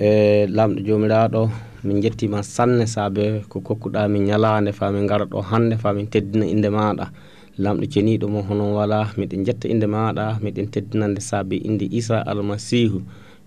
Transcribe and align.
e 0.00 0.46
lamɗo 0.46 0.78
jomiraɗo 0.86 1.50
min 1.84 2.00
jettima 2.02 2.42
sanne 2.42 2.86
saabe 2.86 3.42
ko 3.50 3.58
kokkuɗa 3.60 4.06
min 4.08 4.24
ñalade 4.30 4.70
famin 4.72 5.06
gara 5.10 5.24
ɗo 5.26 5.40
hande 5.42 5.74
famin 5.76 6.06
teddina 6.06 6.46
inde 6.46 6.68
maɗa. 6.70 7.10
Lamɗo 7.58 7.84
ceniɗo 7.92 8.28
mo 8.30 8.42
hono 8.46 8.74
wala 8.78 9.10
miɗen 9.18 9.44
jetta 9.44 9.66
inde 9.68 9.86
maɗa 9.90 10.38
miɗen 10.42 10.70
teddinande 10.70 11.20
saabe 11.20 11.56
inde 11.68 11.82
isa 11.90 12.22
almasihu. 12.30 13.02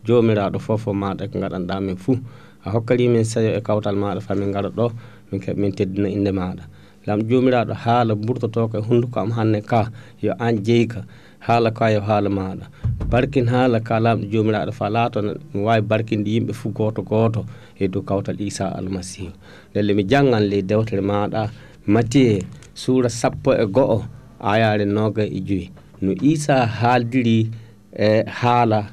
Jomiraɗo 0.06 0.60
fofo 0.60 0.92
maɗa 0.94 1.32
ko 1.32 1.40
gaɗanɗa 1.40 1.80
min 1.86 1.96
fou 1.96 2.20
a 2.66 2.70
hokkalimin 2.72 3.24
seyo 3.24 3.56
e 3.56 3.62
kawtal 3.62 3.96
maɗa 3.96 4.20
famin 4.20 4.52
gara 4.52 4.70
ɗo 4.70 4.92
min 5.32 5.40
keɓa 5.42 5.56
min 5.58 5.72
teddina 5.72 6.10
inde 6.10 6.32
maɗa. 6.36 6.64
Lamɗo 7.08 7.30
jomiraɗo 7.30 7.74
haala 7.74 8.14
ɓurtotoka 8.16 8.78
e 8.78 8.82
hunduko 8.84 9.20
am 9.24 9.32
hannde 9.32 9.62
ka 9.64 9.88
yo 10.22 10.34
an 10.38 10.60
jeyka 10.66 11.06
haala 11.48 11.70
ka 11.72 11.90
yo 11.96 12.02
haala 12.02 12.30
maɗa 12.30 12.66
barkin 13.12 13.48
haala 13.54 13.80
ka 13.88 14.00
lamɗo 14.00 14.26
jomiraɗo 14.32 14.72
fa 14.80 14.90
laatona 14.96 15.32
mi 15.54 15.60
wawi 15.68 15.82
barkinde 15.82 16.30
yimɓe 16.34 16.54
fof 16.54 16.74
goto 16.74 17.02
goto 17.02 17.42
e 17.80 17.88
dow 17.88 18.02
kawtal 18.02 18.40
isa 18.42 18.66
almasihu 18.78 19.34
ndelle 19.72 19.92
mi 19.98 20.04
janggan 20.12 20.44
ley 20.52 20.62
dewtere 20.62 21.02
maɗa 21.02 21.50
matiye 21.88 22.44
suura 22.74 23.10
sappo 23.10 23.54
e 23.54 23.66
go'o 23.66 24.06
ayare 24.40 24.86
noga 24.86 25.24
e 25.24 25.40
joyi. 25.40 25.72
No 26.02 26.12
isa 26.22 26.66
haaldiri 26.66 27.50
e 27.94 28.24
haala 28.26 28.90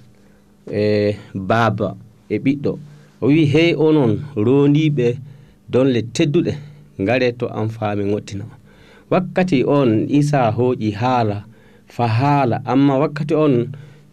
e 0.73 1.17
baaba 1.35 1.97
e 2.29 2.39
ɓiɗɗo. 2.39 2.73
O 3.21 3.27
wi 3.27 3.47
hey 3.47 3.75
onon 3.75 4.21
rondiɓe 4.37 5.17
donle 5.69 6.03
tedduɗe 6.03 6.53
ngare 7.01 7.33
to 7.33 7.47
an 7.49 7.69
faami 7.69 8.05
gottina 8.11 8.45
wakkati 9.11 9.65
on 9.65 10.07
isa 10.09 10.51
hooƴi 10.51 10.93
haala 10.93 11.45
fa 11.89 12.07
haala. 12.09 12.57
Amma 12.65 12.99
wakkati 13.03 13.35
on 13.35 13.55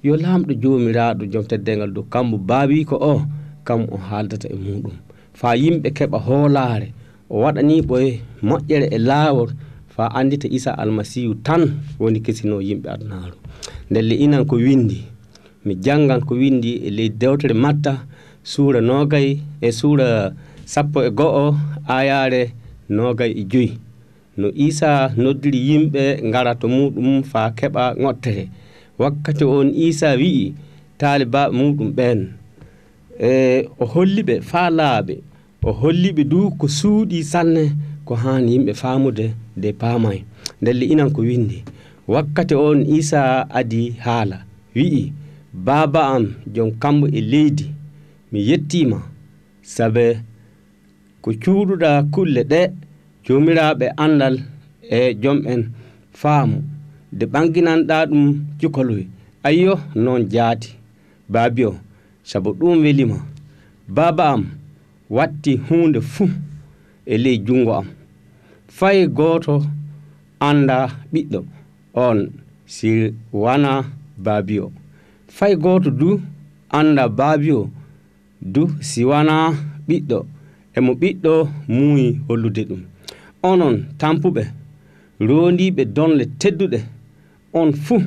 yo 0.03 0.13
lamɗo 0.23 0.53
jomiraɗo 0.61 1.23
joom 1.31 1.45
tedde 1.49 1.71
dow 1.95 2.03
kambo 2.13 2.37
baawi 2.37 2.85
ko 2.89 2.95
o 3.01 3.21
kam 3.67 3.81
o 3.91 3.97
haaldata 3.97 4.47
e 4.49 4.55
muɗum. 4.55 4.95
Fa 5.33 5.55
yimɓe 5.61 5.89
keɓa 5.97 6.17
hoolare 6.27 6.87
o 7.29 7.41
waɗani 7.43 7.81
ɓoye 7.89 8.19
moƴƴere 8.47 8.87
e 8.95 8.97
laawol 8.97 9.49
fa 9.95 10.11
andita 10.19 10.47
isa 10.47 10.71
almasihu 10.77 11.33
tan 11.45 11.61
woni 11.99 12.19
kesino 12.25 12.61
yimɓe 12.61 12.87
adunaru 12.93 13.35
ndelle 13.89 14.15
inan 14.15 14.45
ko 14.45 14.55
windi 14.55 14.99
mi 15.65 15.73
janngan 15.75 16.21
ko 16.27 16.35
windi 16.35 16.71
e 16.87 16.89
ley 16.97 17.09
dewtere 17.09 17.53
matta 17.53 18.05
suura 18.43 18.81
nogayi 18.81 19.41
e 19.61 19.71
suura 19.71 20.33
sappo 20.65 20.99
e 21.03 21.09
go'o 21.09 21.55
ayare 21.87 22.53
nogayi 22.89 23.33
e 23.41 23.43
joyi. 23.51 23.71
no 24.37 24.47
isa 24.55 25.13
noddiri 25.17 25.59
yimɓe 25.69 26.03
ngara 26.27 26.51
to 26.59 26.67
muɗum 26.67 27.23
fa 27.23 27.41
keɓa 27.57 27.83
ŋottete 28.01 28.43
wakkati 28.99 29.43
on 29.43 29.67
isa 29.87 30.09
wi'i 30.19 30.53
taalibaɓe 30.99 31.51
muɗum 31.57 31.89
ɓen. 31.97 32.19
E 33.19 33.67
o 33.79 33.85
holliɓe 33.93 34.35
fa 34.49 34.61
laaɓe. 34.69 35.15
O 35.63 35.71
holliɓe 35.81 36.23
du 36.31 36.51
ko 36.59 36.67
suuɗi 36.67 37.23
sanne 37.31 37.63
ko 38.05 38.13
hani 38.15 38.51
yimɓe 38.53 38.73
famude 38.81 39.25
nde 39.57 39.69
paamay. 39.81 40.19
Ndelle 40.61 40.85
inan 40.85 41.11
ko 41.15 41.21
windi. 41.21 41.63
Wakkati 42.07 42.55
on 42.55 42.79
isa 42.97 43.21
adi 43.49 43.81
haala. 44.05 44.37
Wi'i 44.75 45.11
baaba 45.53 46.01
am 46.15 46.25
jon 46.53 46.71
kambo 46.81 47.07
e 47.07 47.21
leydi. 47.21 47.65
Mi 48.31 48.39
yettima 48.49 48.99
sabe 49.61 50.19
ko 51.21 51.31
cuuɗuɗa 51.41 52.03
kulle 52.13 52.43
ɗe. 52.43 52.61
jomiraɓe 53.27 53.85
andal 54.03 54.35
e 54.97 55.13
jom 55.21 55.37
en 55.51 55.61
faamu. 56.19 56.57
Nde 57.13 57.25
ɓanginanɗa 57.33 57.97
ɗum 58.11 58.25
cukalel 58.59 59.01
ayyo 59.47 59.73
noon 60.03 60.21
jaati. 60.33 60.69
Baabi 61.33 61.63
o 61.65 61.73
sabu 62.29 62.49
ɗum 62.59 62.73
welima. 62.83 63.17
Baaba 63.95 64.25
am 64.33 64.43
watti 65.15 65.51
hunde 65.67 65.99
fuu 66.13 66.29
e 67.05 67.17
ley 67.23 67.37
jungo 67.45 67.71
am. 67.79 67.87
Fay 68.77 68.97
gooto 69.17 69.55
anda 70.47 70.77
ɓiɗɗo. 71.13 71.39
On 72.05 72.17
si 72.73 72.89
wana 73.43 73.71
baabi 74.25 74.55
o. 74.59 74.71
Fay 75.37 75.53
gooto 75.63 75.89
du 75.99 76.09
anda 76.77 77.03
baabi 77.19 77.51
o. 77.51 77.69
Du 78.53 78.61
si 78.89 79.01
wana 79.09 79.35
ɓiɗɗo. 79.87 80.17
Emo 80.77 80.91
ɓiɗɗo 81.01 81.33
muuyi 81.73 82.07
hollude 82.27 82.63
ɗum. 82.69 82.81
onon 83.51 83.75
tampuɓe 83.99 84.43
rondiɓe 85.27 85.83
donle 85.95 86.23
tedduɗe 86.39 86.79
on 87.59 87.69
fuu 87.85 88.01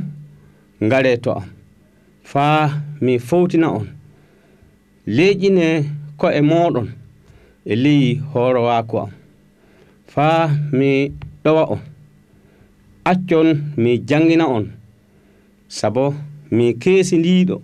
ngare 0.85 1.13
to 1.25 1.31
am. 1.39 1.47
Faa 2.31 2.83
mi 3.05 3.13
fowtina 3.29 3.69
on 3.79 3.87
leeƴine 5.17 5.67
e 6.39 6.41
moɗon 6.51 6.87
e 7.65 7.75
leyi 7.83 8.11
hoorowako 8.33 8.97
am. 9.05 9.11
Faa 10.13 10.49
mi 10.79 10.89
ɗowa 11.45 11.63
on 11.75 11.81
accon 13.11 13.49
mi 13.77 13.91
janngina 14.09 14.47
on 14.57 14.65
sabo 15.69 16.15
mi 16.51 16.75
keesindiiɗo 16.83 17.57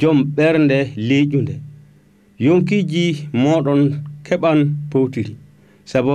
jom 0.00 0.18
ɓernde 0.36 0.78
leeƴunde 1.08 1.54
yonkiji 2.44 3.04
moɗon 3.42 3.80
keɓan 4.26 4.58
powtiri 4.90 5.34
sabo 5.84 6.14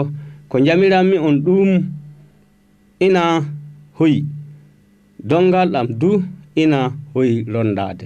ko 0.53 0.59
jamiranmi 0.59 1.17
on 1.17 1.41
ɗum 1.45 1.69
ina 2.99 3.41
hoyi. 3.97 4.23
Dongal 5.29 5.69
ɗam 5.73 5.87
du 5.99 6.21
ina 6.55 6.93
hoyi 7.15 7.43
rondade. 7.53 8.05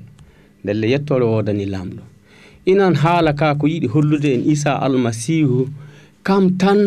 Ndelle 0.64 0.88
yettore 0.90 1.26
wodani 1.26 1.66
lamɗo. 1.66 2.04
Inan 2.66 2.96
haala 2.96 3.34
ka 3.34 3.56
ko 3.60 3.68
yiɗi 3.68 3.88
hollude 3.88 4.30
en 4.34 4.44
isa 4.54 4.80
almasihu 4.86 5.68
kam 6.24 6.56
tan 6.58 6.80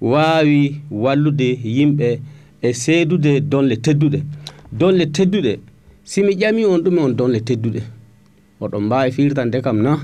wawi 0.00 0.76
wallude 0.90 1.48
yimɓe 1.64 2.20
e 2.60 2.72
seedude 2.74 3.40
donle 3.40 3.76
tedduɗe. 3.76 4.20
Donle 4.72 5.06
tedduɗe 5.06 5.52
simi 6.04 6.32
ƴami 6.36 6.64
on 6.66 6.78
ɗume 6.84 7.00
on 7.00 7.12
donle 7.16 7.40
tedduɗe. 7.40 7.80
Oɗon 8.60 8.84
mbaawi 8.84 9.12
firtande 9.12 9.62
kam 9.62 9.80
na? 9.82 9.96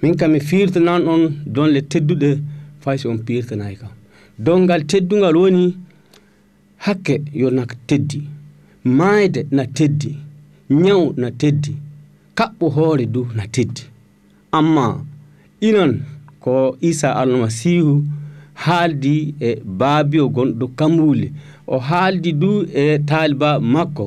Min 0.00 0.16
kam 0.16 0.32
mi 0.32 0.40
firtanan 0.40 1.02
on 1.06 1.22
donle 1.44 1.82
tedduɗe 1.82 2.40
fay 2.80 2.96
so 2.96 3.10
on 3.10 3.18
pirtanayi 3.18 3.76
kam. 3.76 3.90
dongal 4.38 4.64
ngal 4.64 4.86
teddugal 4.86 5.36
woni 5.36 5.76
hakke 6.76 7.22
yo 7.34 7.50
na 7.50 7.66
teddi 7.86 8.22
maayde 8.84 9.46
na 9.50 9.64
teddi 9.66 10.16
ñaw 10.70 11.02
na 11.16 11.28
teddi 11.40 11.72
kaɓɓo 12.38 12.66
hoore 12.76 13.06
du 13.14 13.20
na 13.36 13.44
teddi. 13.54 13.82
Amma 14.58 14.86
inon 15.60 15.92
ko 16.40 16.76
isa 16.80 17.08
almasihu 17.20 17.94
haaldi 18.54 19.34
e 19.40 19.60
baabiyo 19.78 20.24
gonɗo 20.34 20.66
kamruli 20.78 21.28
o 21.66 21.76
haaldi 21.88 22.30
du 22.32 22.50
e 22.74 22.98
taaliba 23.08 23.50
makko. 23.74 24.06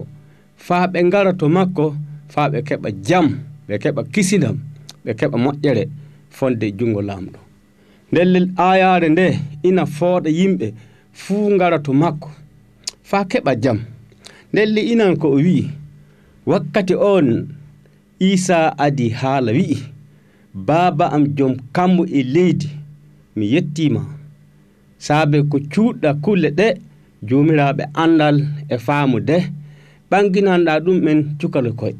Faa 0.66 0.86
ɓe 0.92 1.00
ngara 1.08 1.32
to 1.40 1.46
makko 1.50 1.86
faa 2.34 2.48
ɓe 2.52 2.60
keɓa 2.68 2.90
jam 3.08 3.28
ɓe 3.68 3.74
keɓa 3.84 4.02
kisidam 4.14 4.58
ɓe 5.06 5.12
keɓa 5.20 5.38
moƴƴere 5.44 5.84
fonde 6.38 6.66
junngo 6.78 7.02
laamɗo. 7.10 7.40
nden 8.12 8.52
ayare 8.58 9.10
nde 9.10 9.40
ina 9.64 9.84
fooɗa 9.86 10.30
yimɓe 10.30 10.68
fuu 11.22 11.52
ngara 11.56 11.80
to 11.86 11.92
makko 12.02 12.30
faa 13.10 13.24
keɓa 13.32 13.56
jam. 13.64 13.80
Ndelli 14.54 14.82
inan 14.92 15.14
ko 15.22 15.28
o 15.32 15.36
wi'i 15.46 15.70
wakkati 16.50 16.96
on 16.96 17.28
isa 18.20 18.58
adi 18.86 19.10
haala 19.10 19.52
wi'i. 19.58 19.78
Baaba 20.68 21.06
am 21.16 21.24
jom 21.38 21.54
kammo 21.76 22.04
e 22.06 22.22
leydi 22.34 22.70
mi 23.36 23.46
yettima 23.54 24.02
saabe 25.06 25.38
ko 25.52 25.58
cuuɗɗa 25.72 26.10
kulle 26.24 26.50
ɗe 26.58 26.68
joomiraaɓe 27.28 27.84
anndal 28.04 28.38
e 28.70 28.76
faamu 28.86 29.18
de 29.28 29.38
ɓanginanɗa 30.12 30.74
ɗum 30.86 30.98
men 31.06 31.20
cukal 31.40 31.68
koye 31.80 31.96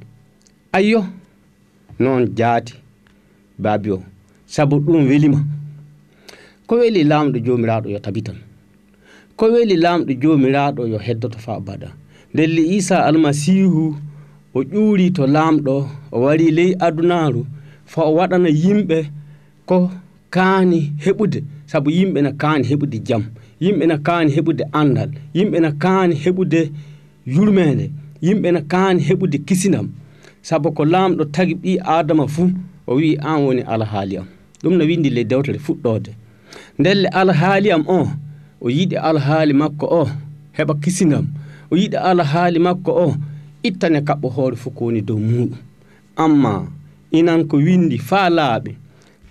ayyo 0.78 1.00
noon 2.00 2.24
jaati 2.38 2.74
baabi 3.64 3.90
o. 3.92 4.00
Sabu 4.54 4.76
ɗum 4.86 5.08
welima. 5.10 5.40
ko 6.70 6.76
weli 6.82 7.02
laamɗo 7.12 7.38
joomiraaɗo 7.46 7.88
yo 7.94 8.00
tabitan 8.06 8.38
ko 9.38 9.46
weli 9.54 9.76
laamɗo 9.84 10.12
joomiraaɗo 10.22 10.82
yo 10.92 10.98
heddoto 11.06 11.38
faa 11.46 11.58
abada. 11.62 11.90
Ndelli 12.34 12.64
isa 12.78 12.96
almasihu 13.10 13.84
o 14.58 14.60
ƴuuri 14.72 15.08
to 15.16 15.24
laamɗo 15.36 15.76
o 16.12 16.18
wari 16.24 16.52
ley 16.58 16.72
adunaaru 16.88 17.42
fa 17.92 18.02
o 18.10 18.12
waɗana 18.18 18.50
yimɓe 18.64 18.98
ko 19.66 19.78
kaani 20.36 20.80
heɓude. 21.06 21.40
Sabu 21.72 21.90
yimɓe 21.98 22.20
na 22.22 22.32
kaani 22.42 22.64
heɓude 22.70 22.98
jam 23.08 23.24
yimɓe 23.64 23.86
na 23.88 23.98
kaani 23.98 24.30
heɓude 24.36 24.64
anndal 24.80 25.10
yimɓe 25.38 25.58
na 25.66 25.72
kaani 25.84 26.16
heɓude 26.24 26.62
yurmeende 27.34 27.86
yimɓe 28.26 28.50
na 28.56 28.62
kaani 28.62 29.02
heɓude 29.10 29.38
kisinam. 29.48 29.88
Sabu 30.42 30.72
ko 30.72 30.84
laamɗo 30.86 31.24
tagi 31.36 31.56
ɓii 31.64 31.78
adama 31.98 32.28
fuu 32.28 32.48
o 32.88 32.94
wi 32.96 33.18
aan 33.28 33.42
woni 33.46 33.62
alhaali 33.74 34.18
am. 34.18 34.26
Ɗum 34.64 34.74
no 34.78 34.84
windi 34.86 35.10
ley 35.10 35.24
dewtere 35.24 35.58
fuɗɗoode. 35.66 36.12
ndelle 36.80 37.08
alhaali 37.08 37.72
am 37.72 37.84
o 37.88 38.08
o 38.62 38.70
yiɗi 38.70 38.96
alhaali 39.10 39.54
makko 39.54 39.86
o 39.86 40.04
heɓa 40.58 40.74
kisingam. 40.84 41.26
O 41.72 41.76
yiɗi 41.80 41.98
alhaali 42.10 42.60
makko 42.60 42.92
o 42.92 43.16
ittane 43.68 44.00
kaɓɓo 44.08 44.28
hoore 44.36 44.56
fof 44.62 44.74
ko 44.78 44.86
woni 44.86 45.02
dow 45.02 45.18
muɗum 45.20 45.52
amma 46.24 46.54
inan 47.12 47.42
ko 47.50 47.56
windi 47.58 47.98
faa 47.98 48.30
laaɓe. 48.38 48.72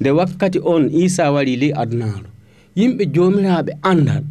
Nde 0.01 0.11
wakkati 0.19 0.59
on 0.73 0.91
isa 0.93 1.33
wari 1.35 1.57
ley 1.57 1.73
adunaaru. 1.83 2.29
Yimɓe 2.79 3.05
joomiraaɓe 3.15 3.73
anndal. 3.91 4.25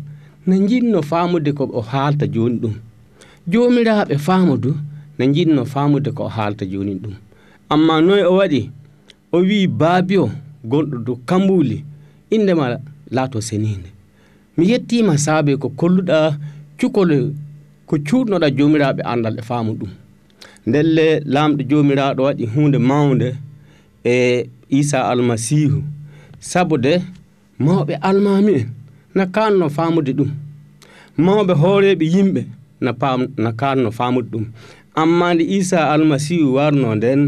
No 0.48 0.54
njiɗno 0.56 1.02
faamude 1.10 1.52
ko 1.58 1.64
o 1.74 1.82
haalta 1.82 2.26
jooni 2.34 2.58
ɗum. 2.62 2.74
Joomiraaɓe 3.52 4.16
faamudu 4.26 4.72
no 5.20 5.24
njiɗno 5.26 5.62
faamude 5.66 6.12
ko 6.18 6.24
o 6.24 6.28
haalta 6.36 6.66
jooni 6.72 6.94
ɗum. 7.02 7.14
Amma 7.70 8.02
noy 8.02 8.22
o 8.24 8.34
waɗi 8.40 8.62
o 9.32 9.38
wii 9.48 9.68
baabi 9.68 10.16
o 10.18 10.30
gonɗo 10.70 10.98
dow 11.06 11.18
kambuuli 11.26 11.84
indema 12.32 12.66
laato 13.12 13.42
seninde. 13.42 13.90
Mi 14.58 14.70
yettima 14.72 15.18
saabe 15.18 15.58
ko 15.62 15.68
kolluɗa 15.80 16.38
cukol 16.80 17.12
ko 17.88 17.96
cuutnoɗa 18.08 18.48
jomiraɓe 18.58 19.02
andal 19.12 19.36
e 19.40 19.42
faamu 19.50 19.72
ɗum. 19.80 19.92
Ndelle 20.68 21.06
lamɗo 21.34 21.62
jomiraɗo 21.70 22.22
waɗi 22.28 22.46
hunde 22.54 22.78
mawde 22.90 23.30
e 24.04 24.50
isa 24.80 25.00
almasihu 25.12 25.80
sabu 26.40 26.78
de 26.78 26.94
mawɓe 27.60 27.94
almami 28.10 28.54
en 28.60 28.68
na 29.16 29.26
kanno 29.36 29.66
faamude 29.76 30.12
ɗum. 30.18 30.30
Mawɓe 31.26 31.54
hooreɓe 31.62 32.06
yimɓe 32.14 32.42
na 32.82 32.92
pam 33.02 33.20
na 33.44 33.52
kanno 33.60 33.90
faamude 33.98 34.30
ɗum. 34.34 34.46
Amma 35.02 35.28
nde 35.34 35.44
isa 35.58 35.80
almasihu 35.94 36.48
warno 36.58 36.96
nden 36.96 37.22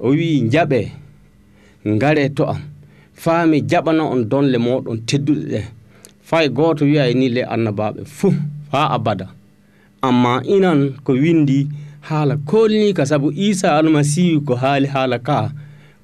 o 0.00 0.08
wi 0.18 0.28
jaɓe 0.52 0.80
ngare 1.92 2.24
to 2.36 2.44
am. 2.52 2.60
faa 3.14 3.46
mi 3.46 3.60
jaɓana 3.70 4.02
on 4.12 4.22
donle 4.30 4.58
moɗon 4.58 4.98
tedduɗe 5.08 5.44
ɗe 5.52 5.60
fay 6.28 6.48
gooto 6.48 6.84
wiya 6.84 7.04
e 7.10 7.14
ni 7.14 7.28
le 7.28 7.42
annabaɓe 7.44 8.00
fuu 8.16 8.32
haa 8.72 8.88
abada. 8.96 9.26
Amma 10.02 10.42
inan 10.54 10.80
ko 11.04 11.12
windi 11.12 11.68
haala 12.08 12.36
kolnika 12.36 13.06
sabu 13.06 13.30
isa 13.36 13.76
almasihu 13.78 14.40
ko 14.40 14.54
haali 14.54 14.86
haala 14.94 15.18
ka. 15.18 15.52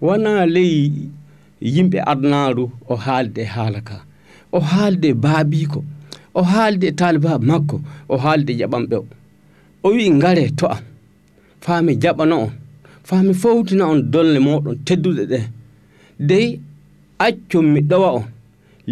Wona 0.01 0.47
ley 0.47 0.93
yimɓe 1.63 1.99
adnaru 2.13 2.71
o 2.89 2.95
haalde 2.97 3.43
haala 3.45 3.81
ka. 3.81 3.97
O 4.53 4.61
haalde 4.61 5.15
baabiko 5.15 5.81
o 6.35 6.43
haalde 6.43 6.93
taliba 6.93 7.39
makko 7.39 7.81
o 8.09 8.17
haalde 8.17 8.53
jaɓanɓe 8.61 8.97
o. 8.97 9.05
O 9.83 9.89
wi 9.91 10.11
ngare 10.11 10.51
to 10.59 10.67
am. 10.69 10.83
Faami 11.61 11.93
jaɓana 12.03 12.35
on. 12.45 12.51
Faami 13.09 13.35
fowtina 13.35 13.85
on 13.93 14.01
dolle 14.13 14.39
moɗon 14.39 14.77
tedduɗe 14.87 15.25
ɗe. 15.33 15.41
Dey 16.29 16.61
accon 17.19 17.63
mi 17.73 17.81
ɗowa 17.91 18.09
on 18.19 18.25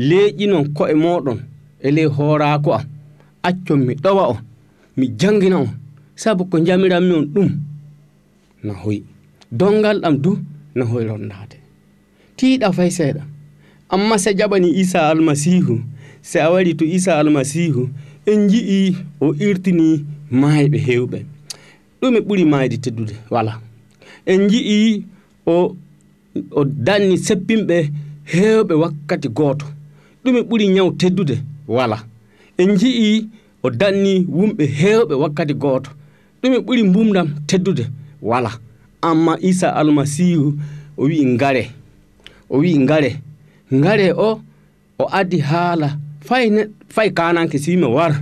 leeƴinon 0.09 0.65
koye 0.77 0.95
moɗon 0.95 1.39
e 1.81 1.89
ley 1.97 2.07
hoorako 2.17 2.71
am. 2.75 2.85
Accon 3.43 3.77
mi 3.87 3.95
ɗowa 3.95 4.23
on 4.33 4.39
mi 4.97 5.07
janngina 5.21 5.57
on 5.59 5.69
sabu 6.15 6.45
ko 6.51 6.59
jamiranmi 6.67 7.13
on 7.15 7.25
ɗum 7.35 7.49
na 8.65 8.73
hoyi. 8.75 9.05
Dongal 9.53 10.01
ɗam 10.03 10.17
du 10.23 10.31
na 10.75 10.85
hoy 10.85 11.05
rondade 11.05 11.57
tiiɗa 12.37 12.73
fay 12.73 12.91
seeɗa. 12.91 13.23
Amma 13.91 14.19
se 14.19 14.31
jaɓani 14.39 14.69
isa 14.83 15.09
almasihu 15.11 15.81
se 16.23 16.39
a 16.41 16.51
wari 16.51 16.75
to 16.77 16.85
isa 16.85 17.19
almasihu 17.19 17.89
en 18.27 18.49
ji'i 18.51 18.97
o 19.21 19.33
irtini 19.35 20.05
mayɓe 20.41 20.79
hewɓe 20.87 21.19
e 22.03 22.21
ɓuri 22.27 22.45
mayde 22.45 22.77
teddude 22.85 23.15
wala 23.31 23.61
en 24.27 24.49
ji'i 24.51 25.05
o 25.47 25.77
o 26.51 26.65
danni 26.65 27.17
seppinɓe 27.27 27.91
hewɓe 28.33 28.75
wakkati 28.83 29.29
gooto. 29.39 29.67
Ɗume 30.25 30.41
ɓuri 30.49 30.67
ñaw 30.75 30.89
teddude 31.01 31.37
wala. 31.69 31.99
En 32.61 32.71
ji'i 32.81 33.29
o 33.65 33.71
danni 33.81 34.13
wumɓe 34.37 34.65
hewɓe 34.81 35.15
wakkati 35.23 35.55
gooto. 35.63 35.91
Ɗume 36.43 36.59
ɓuri 36.67 36.83
mbumdam 36.89 37.29
teddude 37.49 37.85
wala. 38.31 38.51
Amma 39.09 39.33
isa 39.49 39.69
almasihu 39.81 40.49
o 40.97 41.03
wi 41.09 41.19
ngare. 41.35 41.65
O 42.53 42.57
wi 42.63 42.71
ngare. 42.85 43.11
Ngare 43.75 44.09
o 44.13 44.41
o 44.99 45.05
addi 45.19 45.39
haala 45.49 45.89
fay 46.27 46.51
ne 46.51 46.63
fay 46.95 47.09
kananke 47.19 47.59
sima 47.59 47.89
war. 47.97 48.13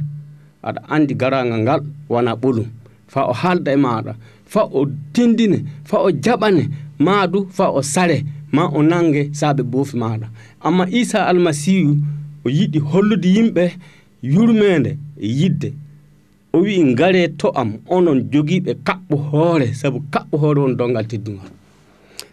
Aɗa 0.67 0.81
andi 0.95 1.15
garagal 1.21 1.61
ngal 1.62 1.81
wona 2.09 2.33
ɓolum 2.43 2.67
fa 3.12 3.21
o 3.29 3.33
haalda 3.41 3.71
e 3.73 3.77
maɗa 3.85 4.12
fa 4.53 4.61
o 4.79 4.81
tindine 5.15 5.59
fa 5.89 5.97
o 6.07 6.09
jaɓane 6.25 6.62
maadu 7.05 7.39
fa 7.57 7.65
o 7.71 7.81
sare 7.83 8.17
ma 8.55 8.62
o 8.69 8.81
nange 8.91 9.23
saaɓe 9.39 9.62
boofi 9.73 9.95
maɗa. 10.03 10.27
Amma 10.67 10.85
isa 11.01 11.19
Almasihu 11.31 11.93
o 12.45 12.49
yiɗi 12.56 12.79
hollude 12.91 13.29
yimɓe 13.37 13.65
yurmede 14.33 14.93
e 15.21 15.27
yidde. 15.39 15.69
O 16.55 16.59
wi 16.62 16.95
gaare 16.95 17.29
to 17.39 17.49
am 17.61 17.71
onon 17.97 18.19
jogiiɓe 18.33 18.73
kaɓɓo 18.87 19.17
hoore 19.31 19.67
sabu 19.81 19.99
kaɓɓo 20.12 20.35
hoore 20.43 20.59
won 20.62 20.75
dongal 20.79 21.06
teddugal 21.11 21.51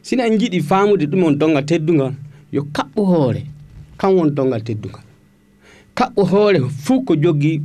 sina 0.01 0.23
en 0.27 0.37
jiiɗi 0.39 0.59
famude 0.61 1.05
ɗum 1.11 1.23
on 1.23 1.31
dongal 1.39 1.65
teddugal 1.65 2.13
yo 2.53 2.61
kaɓɓo 2.75 3.01
hoore 3.11 3.41
kan 3.99 4.11
won 4.17 4.29
dongal 4.35 4.61
teddugal 4.67 5.03
kaɓɓo 5.97 6.21
hoore 6.31 6.59
fuu 6.83 7.01
ko 7.07 7.13
jogii 7.23 7.61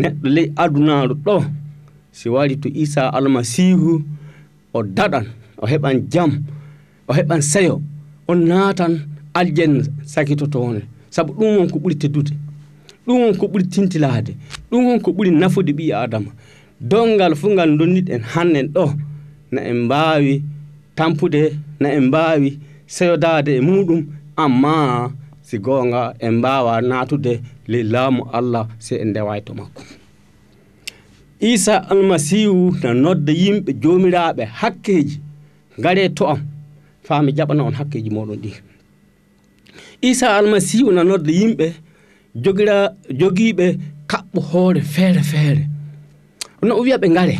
neɗɗo 0.00 0.26
ley 0.34 0.46
adunaru 0.62 1.14
ɗo 1.24 1.44
si 2.12 2.28
wari 2.28 2.56
to 2.62 2.68
isa 2.82 3.02
almasihu 3.16 4.02
o 4.74 4.82
daɗan 4.82 5.26
o 5.62 5.66
heɓan 5.66 5.96
jam 6.12 6.30
o 7.08 7.12
heɓan 7.12 7.40
seyo 7.42 7.80
on 8.30 8.38
naatan 8.50 8.92
aljanna 9.38 9.84
sakitotoonde 10.12 10.82
sabu 11.14 11.32
ɗum 11.38 11.56
won 11.58 11.68
ko 11.72 11.78
ɓuri 11.82 11.94
teddude. 12.00 12.32
Ɗum 13.06 13.18
won 13.22 13.34
ko 13.40 13.46
ɓuri 13.52 13.64
tintilaade. 13.72 14.32
Ɗum 14.70 14.82
won 14.86 15.00
ko 15.04 15.10
ɓuri 15.16 15.30
nafude 15.40 15.72
ɓii 15.78 15.92
adama 16.04 16.30
dongal 16.90 17.34
fof 17.40 17.50
ngal 17.52 17.70
donniɗen 17.78 18.22
hannen 18.32 18.66
ɗo 18.74 18.84
na 19.52 19.60
en 19.70 19.78
mbaawi 19.84 20.42
tampude 20.96 21.42
na 21.80 21.88
en 21.96 22.04
mbaawi 22.08 22.58
seyodaade 22.94 23.48
e 23.56 23.60
muɗum. 23.60 24.00
Amma 24.36 25.12
si 25.42 25.56
goonga 25.58 26.02
en 26.20 26.32
mbaawa 26.38 26.80
naatude 26.88 27.32
ley 27.70 27.82
laamu 27.92 28.22
allah 28.32 28.64
si 28.78 28.94
en 29.02 29.08
ndewaay 29.10 29.40
to 29.46 29.52
makko. 29.54 29.82
Isa 31.40 31.74
almasihu 31.90 32.76
na 32.82 32.94
nodda 32.94 33.32
yimɓe 33.42 33.70
joomiraaɓe 33.82 34.44
hakkeeji. 34.60 35.16
Ngaree 35.78 36.08
to 36.16 36.24
am. 36.32 36.40
Fami 37.10 37.32
jaɓana 37.36 37.62
on 37.68 37.74
hakkeji 37.78 38.10
moɗon 38.16 38.38
ɗi. 38.42 38.50
Isa 40.02 40.26
almasihu 40.36 40.90
na 40.92 41.02
nodda 41.04 41.32
yimɓe 41.40 41.66
jogira 42.42 42.76
jogiiɓe 43.20 43.66
kaɓɓo 44.10 44.40
hoore 44.50 44.80
feere 44.94 45.22
feere. 45.30 45.62
No 46.62 46.74
o 46.78 46.82
wiya 46.84 46.96
ɓe 47.02 47.08
ngare 47.10 47.36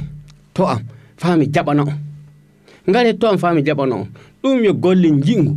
to 0.55 0.63
am 0.67 0.81
faami 1.17 1.47
jaɓana 1.55 1.83
on. 1.83 1.97
Ngare 2.89 3.11
to 3.21 3.27
am 3.29 3.39
faami 3.39 3.63
jaɓana 3.67 3.95
on. 3.95 4.07
Ɗum 4.43 4.65
yo 4.65 4.73
golle 4.75 5.09
jingu 5.27 5.53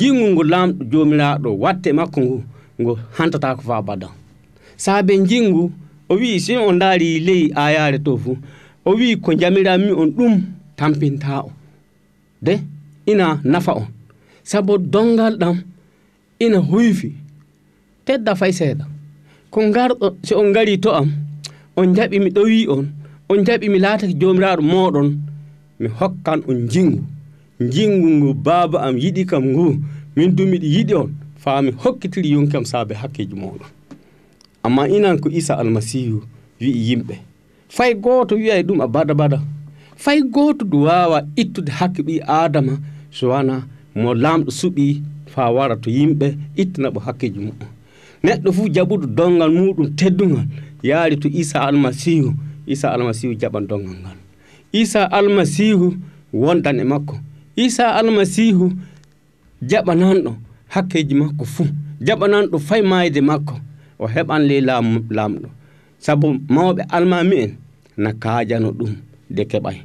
jingu 0.00 0.24
ngu 0.32 0.42
laamɗo 0.52 0.84
joomiraaɗo 0.90 1.48
watte 1.62 1.88
makko 1.98 2.20
ngu 2.20 2.36
ngu 2.80 2.92
hantata 3.16 3.54
ko 3.56 3.62
fa 3.62 3.82
badan. 3.82 4.10
Saabe 4.76 5.12
jingu 5.30 5.70
o 6.08 6.14
wi 6.16 6.40
si 6.40 6.56
on 6.56 6.72
ndaari 6.76 7.20
ley 7.26 7.52
ayaare 7.54 7.98
to 8.04 8.16
fuu 8.22 8.36
o 8.84 8.90
wi 8.98 9.16
ko 9.16 9.30
jamirammi 9.40 9.92
on 9.92 10.10
ɗum 10.16 10.34
tampinta 10.76 11.44
o. 11.46 11.52
De 12.42 12.58
ina 13.06 13.40
nafa 13.44 13.72
on 13.72 13.86
sabu 14.42 14.78
dongal 14.78 15.36
ɗam 15.38 15.56
ina 16.38 16.58
huyfi 16.58 17.12
tedda 18.04 18.34
fay 18.34 18.52
seeɗa 18.52 18.84
ko 19.50 19.60
garɗo 19.74 20.16
si 20.22 20.34
on 20.34 20.50
ngari 20.50 20.78
to 20.82 20.90
am 20.90 21.08
on 21.76 21.94
jaɓi 21.96 22.18
mi 22.24 22.30
ɗowi 22.30 22.68
on 22.68 22.84
on 23.28 23.44
jaɓi 23.46 23.68
mi 23.70 23.78
laatake 23.78 24.14
jomiraɗo 24.20 24.62
moɗon 24.62 25.08
mi 25.80 25.88
hokkan 25.88 26.40
on 26.48 26.68
jingu. 26.68 27.00
Jingu 27.60 28.08
ngu 28.18 28.34
baba 28.34 28.78
am 28.86 28.96
yiɗi 28.98 29.26
kam 29.26 29.44
ngu 29.52 29.66
min 30.16 30.30
dumiɗi 30.36 30.66
yiɗi 30.74 30.94
on 30.94 31.10
faa 31.36 31.62
mi 31.62 31.70
hokkitiri 31.82 32.30
yonkam 32.34 32.64
saabe 32.64 32.94
hakkeji 32.94 33.34
moɗon. 33.34 33.68
Amma 34.62 34.88
inan 34.88 35.18
ko 35.20 35.28
isa 35.30 35.54
almasihu 35.58 36.22
wi'i 36.60 36.80
yimɓe. 36.90 37.14
Fay 37.68 37.94
goto 37.94 38.34
wiya 38.36 38.62
ɗum 38.62 38.80
a 38.82 38.86
bada 38.88 39.14
bada 39.14 39.38
fay 39.96 40.20
goto 40.22 40.64
du 40.64 40.82
wawa 40.84 41.22
ittude 41.36 41.70
hakke 41.72 42.02
ɓi 42.02 42.20
adama 42.26 42.78
so 43.16 43.24
wana 43.32 43.56
mo 44.00 44.10
lamɗo 44.22 44.50
suɓi 44.58 44.86
fa 45.32 45.42
wara 45.56 45.76
to 45.82 45.88
yimɓe 45.96 46.26
ittanaɓo 46.62 46.98
hakkeji 47.06 47.38
muɗum. 47.46 47.68
Neɗɗo 48.24 48.48
fuu 48.56 48.66
jaɓuɗo 48.74 49.06
dongal 49.16 49.50
muɗum 49.58 49.86
teddugal 49.98 50.46
yaari 50.88 51.16
to 51.22 51.28
isa 51.40 51.58
almasihu 51.68 52.30
isa 52.72 52.86
almasihu 52.94 53.32
jaɓan 53.40 53.64
dongal 53.70 53.96
ngal. 54.02 54.18
Isa 54.80 55.00
almasihu 55.18 55.86
wondan 56.42 56.80
e 56.80 56.84
makko. 56.92 57.14
Isa 57.64 57.84
almasihu 57.98 58.64
jaɓananɗo 59.70 60.32
hakkeji 60.74 61.14
makko 61.20 61.44
fuu 61.54 61.66
jaɓananɗo 62.06 62.56
fay 62.68 62.82
mayde 62.90 63.20
makko. 63.30 63.54
O 63.98 64.06
heɓan 64.14 64.42
ley 64.48 64.60
lamɗo. 64.60 65.48
Saabu 66.04 66.26
mawɓe 66.54 66.82
almami 66.96 67.36
en 67.44 67.50
na 67.96 68.10
kajano 68.22 68.68
ɗum 68.78 68.92
de 69.30 69.42
keɓay. 69.50 69.76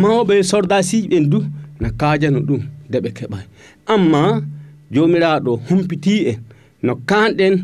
Mawɓe 0.00 0.34
sordasiji 0.50 1.08
ɓen 1.10 1.24
du 1.30 1.38
no 1.80 1.88
kaajano 2.00 2.40
ɗum 2.48 2.62
de 2.90 2.98
ɓe 3.00 3.10
keɓay. 3.18 3.44
Amma 3.86 4.42
jomiraɗo 4.90 5.52
humpiti 5.68 6.14
en 6.30 6.38
no 6.82 6.92
kanɗen 7.08 7.54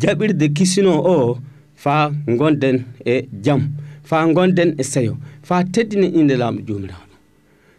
jaɓirde 0.00 0.48
kisino 0.56 0.92
o 1.14 1.38
faa 1.76 2.10
gonden 2.38 2.84
e 3.04 3.28
jam 3.44 3.60
faa 4.08 4.26
gonden 4.36 4.74
e 4.78 4.82
seyo 4.92 5.16
faa 5.42 5.62
teddine 5.72 6.06
inde 6.18 6.34
laamu 6.36 6.60
jomiraɗo 6.68 7.14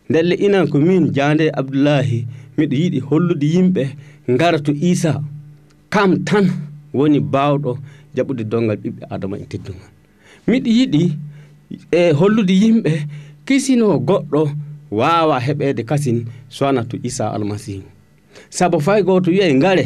ndelle 0.09 0.35
inan 0.45 0.67
ko 0.71 0.77
min 0.79 1.11
jande 1.15 1.45
abdoullahi 1.59 2.19
miɗo 2.57 2.75
yiɗi 2.81 2.99
hollude 3.09 3.47
yimɓe 3.55 3.83
ngara 4.31 4.59
to 4.65 4.71
isa 4.91 5.21
kam 5.89 6.23
tan 6.27 6.45
woni 6.93 7.19
bawɗo 7.19 7.77
jaɓude 8.15 8.43
dongal 8.51 8.77
ɓiɓɓe 8.83 9.03
adama 9.13 9.35
e 9.37 9.45
teddugal 9.51 9.91
miɗo 10.47 10.69
yiɗi 10.77 11.01
e 11.91 12.11
hollude 12.19 12.53
yimɓe 12.63 12.91
kisino 13.45 13.99
goɗɗo 14.07 14.41
wawa 14.91 15.39
heɓede 15.39 15.83
kasin 15.83 16.25
sonatu 16.49 16.97
isa 17.03 17.31
almasihu. 17.33 17.83
Saabu 18.49 18.79
fay 18.81 19.01
goto 19.03 19.31
wiya 19.31 19.53
ngare 19.53 19.85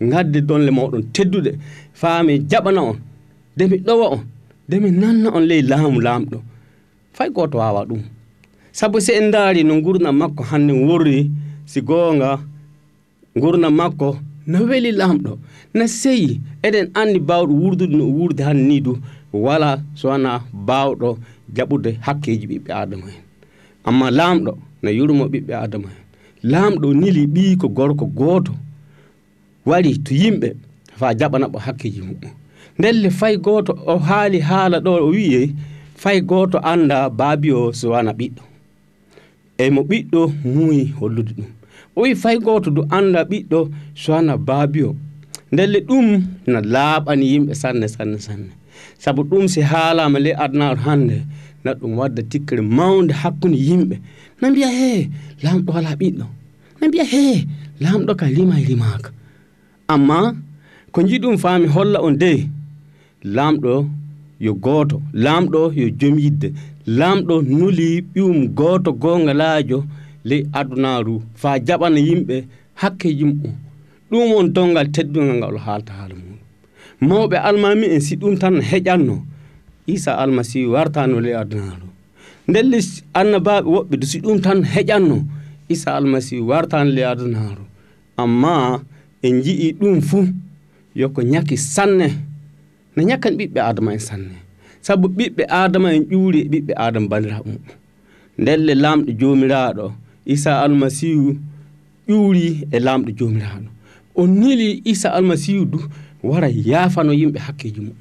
gadde 0.00 0.40
donle 0.48 0.70
moɗon 0.70 1.02
tedduɗe 1.14 1.50
faami 2.00 2.32
jaɓana 2.50 2.80
on 2.90 2.96
nde 3.56 3.64
mi 3.70 3.76
ɗowa 3.86 4.06
on 4.14 4.22
nde 4.68 4.76
mi 4.82 4.90
nanna 5.00 5.28
on 5.36 5.44
ley 5.50 5.62
laamu 5.70 6.00
laamɗo. 6.06 6.38
Fay 7.16 7.28
goto 7.36 7.58
wawa 7.58 7.80
ɗum. 7.88 8.02
Saabu 8.72 8.98
se 9.00 9.12
en 9.18 9.30
daari 9.34 9.62
no 9.64 9.74
gurdam 9.84 10.16
makko 10.20 10.42
hannde 10.50 10.72
worri 10.86 11.30
si 11.70 11.80
goonga 11.88 12.30
gurdam 13.42 13.74
makko 13.80 14.08
no 14.50 14.58
weli 14.68 14.90
laamɗo. 15.00 15.32
No 15.74 15.84
seyi 15.86 16.40
eɗen 16.66 16.86
anndi 17.00 17.18
bawɗo 17.28 17.52
wurdude 17.62 17.94
no 17.98 18.04
wurde 18.16 18.40
han 18.42 18.58
ni 18.68 18.80
du 18.80 18.92
wala 19.32 19.70
so 19.94 20.08
bawɗo 20.68 21.08
jaɓude 21.56 21.90
hakkeji 22.06 22.46
ɓiɓɓe 22.50 22.70
adama 22.82 23.06
en. 23.14 23.29
amma 23.88 24.06
laamɗo 24.18 24.52
no 24.82 24.88
yurmo 24.98 25.24
ɓiɓɓe 25.32 25.54
adama 25.64 25.88
en 25.88 26.00
laamɗo 26.52 26.86
nili 27.00 27.22
ɓii 27.34 27.56
ko 27.60 27.66
gorko 27.68 28.06
gooto 28.18 28.52
wari 29.68 29.92
to 30.04 30.12
yimɓe 30.14 30.48
fa 30.98 31.06
jaɓanaɓo 31.18 31.58
hakkeji 31.66 32.00
muɗum. 32.08 32.32
Ndelle 32.78 33.10
fay 33.10 33.36
gooto 33.36 33.72
o 33.86 33.94
haali 33.98 34.38
haala 34.48 34.78
ɗo 34.84 34.90
o 35.04 35.08
wiye 35.14 35.52
fay 36.02 36.18
gooto 36.20 36.58
annda 36.70 37.10
baabi 37.18 37.48
o 37.52 37.72
so 37.72 37.86
wana 37.90 38.12
ɓiɗɗo. 38.18 38.42
Eyi 39.60 39.70
mo 39.74 39.82
ɓiɗɗo 39.90 40.20
muuyi 40.44 40.82
hollude 40.98 41.32
ɗum. 41.36 41.48
O 41.96 42.00
wi 42.02 42.14
fay 42.22 42.36
gooto 42.38 42.70
du 42.70 42.82
annda 42.96 43.20
ɓiɗɗo 43.30 43.58
so 43.94 44.12
wana 44.12 44.36
baabi 44.48 44.80
o. 44.88 44.96
Ndelle 45.52 45.80
ɗum 45.88 46.06
no 46.46 46.58
laaɓani 46.60 47.24
yimɓe 47.32 47.54
sanne 47.54 47.86
sanne 47.88 48.18
sanne. 48.26 48.50
Sabu 48.98 49.22
ɗum 49.24 49.48
si 49.48 49.60
haalama 49.60 50.18
ley 50.24 50.34
adunaaru 50.44 50.80
hannde 50.86 51.16
nat 51.64 51.76
ɗum 51.80 51.92
wadda 51.98 52.22
tikkere 52.30 52.62
mawde 52.62 53.12
hakkude 53.20 53.56
yimɓe. 53.68 53.96
Na 54.40 54.50
mbiya 54.50 54.68
he 54.78 55.08
lamɗo 55.42 55.70
wala 55.76 55.90
ɓiɗɗo 56.00 56.26
na 56.80 56.84
mbiya 56.88 57.04
he 57.12 57.22
lamɗo 57.82 58.12
ka 58.20 58.26
lima 58.36 58.54
e 58.60 58.64
rimaka 58.70 59.10
amma 59.94 60.18
ko 60.92 60.98
jiɗum 61.08 61.36
faami 61.42 61.66
holla 61.74 61.98
on 62.06 62.14
de 62.22 62.30
lamɗo 63.36 63.72
yo 64.44 64.52
gooto 64.64 64.96
lamɗo 65.24 65.60
yo 65.80 65.86
joom 65.98 66.16
yidde 66.24 66.48
lamɗo 66.98 67.34
nuli 67.58 67.88
ɓiwum 68.12 68.38
gooto 68.58 68.90
gongalaajo 69.02 69.78
ley 70.28 70.42
adunaru 70.58 71.14
fa 71.40 71.50
jaɓana 71.66 71.98
yimɓe 72.08 72.36
hakkeji 72.80 73.24
mum 73.24 73.52
ɗum 74.10 74.32
on 74.38 74.46
dongal 74.54 74.86
teddugal 74.94 75.36
ngal 75.38 75.54
o 75.54 75.58
haalta 75.66 75.92
haala 75.98 76.14
muɗum. 76.20 76.38
Mawɓe 77.08 77.36
almami 77.48 77.86
en 77.94 78.00
si 78.06 78.14
ɗum 78.20 78.34
tan 78.40 78.56
heƴanno. 78.70 79.16
Isa 79.86 80.18
almasihu 80.18 80.72
wartano 80.72 81.20
ley 81.20 81.34
adunaru 81.36 81.86
ndelle 82.48 82.78
annabaɓe 83.14 83.68
woɓɓe 83.74 83.94
so 84.10 84.18
ɗum 84.24 84.38
tan 84.44 84.58
heƴanno. 84.72 85.16
Isa 85.68 85.94
almasihu 85.96 86.48
wartano 86.50 86.90
ley 86.90 87.04
adunaru 87.04 87.64
amma 88.22 88.82
en 89.22 89.42
jii 89.44 89.72
ɗum 89.80 90.00
fuu 90.08 90.26
yoko 91.00 91.20
ñaki 91.22 91.56
sanne. 91.56 92.08
No 92.96 93.02
ñakkan 93.08 93.34
ɓiɓɓe 93.38 93.60
adama 93.70 93.92
en 93.92 93.98
sanne. 94.08 94.36
Saabu 94.82 95.06
ɓiɓɓe 95.16 95.42
adama 95.48 95.88
en 95.96 96.02
ƴuuri 96.10 96.38
e 96.40 96.48
ɓiɓɓe 96.52 96.72
adama 96.76 97.06
bandiraɓe 97.10 97.46
mum 97.50 97.62
ndelle 98.40 98.74
lamɗo 98.82 99.10
jomiraɗo 99.20 99.86
isa 100.34 100.50
almasihu 100.64 101.36
ƴuuri 102.08 102.46
e 102.72 102.78
lamɗo 102.86 103.10
jomiraɗo 103.18 103.68
o 104.14 104.26
nili 104.26 104.82
isa 104.84 105.08
almasihu 105.16 105.64
du 105.72 105.78
wara 106.28 106.48
yaafano 106.70 107.12
yimɓe 107.20 107.38
hakkeji 107.46 107.80
mum 107.80 107.94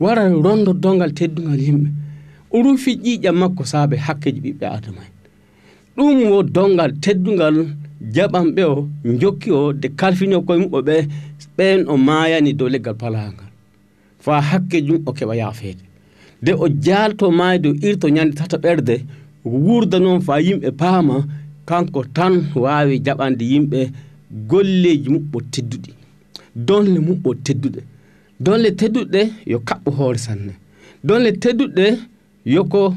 wara 0.00 0.28
rondo 0.28 0.72
dongal 0.72 1.12
teddugal 1.12 1.60
yimɓe. 1.60 1.88
O 2.54 2.62
rufi 2.62 2.92
ƴiiƴam 3.04 3.36
makko 3.40 3.64
saabe 3.64 3.96
hakkeji 3.96 4.40
ɓiɓɓe 4.44 4.66
adama 4.76 5.02
en 5.06 5.12
ɗum 5.96 6.30
wo 6.30 6.42
dongal 6.42 6.92
teddugal 7.02 7.56
jaɓanɓe 8.14 8.62
o 8.64 8.88
jokki 9.20 9.50
o 9.50 9.72
de 9.72 9.88
kalfini 9.88 10.34
o 10.34 10.42
koye 10.42 10.58
mum 10.60 10.72
o 10.74 10.80
ɓe 10.82 10.96
ɓen 11.56 11.86
o 11.88 11.96
maayani 11.96 12.52
dow 12.58 12.68
leggal 12.68 12.94
palagal 12.94 13.48
fa 14.24 14.40
hakke 14.40 14.78
jum 14.86 15.02
o 15.06 15.12
keɓa 15.12 15.34
yaafeede. 15.36 15.82
De 16.42 16.52
o 16.52 16.66
jaalto 16.68 17.30
maayi 17.30 17.58
dow 17.58 17.74
irto 17.82 18.08
ñande 18.08 18.34
tata 18.34 18.56
ɓerde 18.58 18.94
wurda 19.44 19.98
noon 19.98 20.20
fa 20.20 20.40
yimɓe 20.40 20.70
paama 20.80 21.26
kanko 21.66 22.04
tan 22.16 22.34
waawi 22.54 23.00
jaɓande 23.06 23.42
yimɓe 23.52 23.90
golleji 24.50 25.08
mumɓo 25.10 25.38
tedduɗi. 25.52 25.90
Donle 26.54 26.98
mumɓo 27.00 27.34
tedduɗe. 27.44 27.80
donle 28.40 28.70
tedduɗɗe 28.80 29.20
yo 29.46 29.58
kaɓɓo 29.68 29.90
hoore 29.98 30.18
sanne. 30.18 30.52
Donle 31.04 31.30
tedduɗɗe 31.42 31.86
yoko 32.54 32.94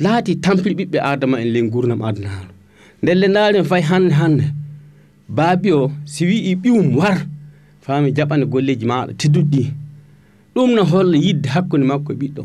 laati 0.00 0.32
tampiri 0.44 0.74
ɓiɓɓe 0.78 0.98
adama 1.10 1.36
en 1.42 1.48
ley 1.52 1.62
gurnam 1.72 2.02
adunaru 2.02 2.52
nden 3.02 3.18
le 3.54 3.64
fay 3.70 3.82
hannde 3.82 4.12
hannde. 4.20 4.44
Baabi 5.36 5.70
o 5.72 5.90
si 6.04 6.24
wii 6.26 6.54
ɓiwum 6.62 6.88
war 6.96 7.18
faami 7.84 8.08
jaɓane 8.16 8.44
golleji 8.52 8.84
maɗa 8.86 9.12
tedduɗɗi. 9.20 9.62
Ɗum 10.54 10.70
no 10.74 10.82
holla 10.84 11.16
yidde 11.18 11.46
hakkunde 11.54 11.86
makko 11.86 12.12
e 12.12 12.16
ɓiɗɗo. 12.20 12.44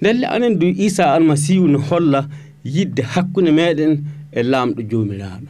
Ndelle 0.00 0.24
anen 0.26 0.58
du 0.58 0.66
isa 0.86 1.12
almasihu 1.14 1.66
no 1.68 1.78
holla 1.78 2.28
yidde 2.64 3.02
hakkunde 3.12 3.50
meɗen 3.58 3.92
e 4.32 4.40
laamɗo 4.42 4.80
joomiraɗo 4.90 5.48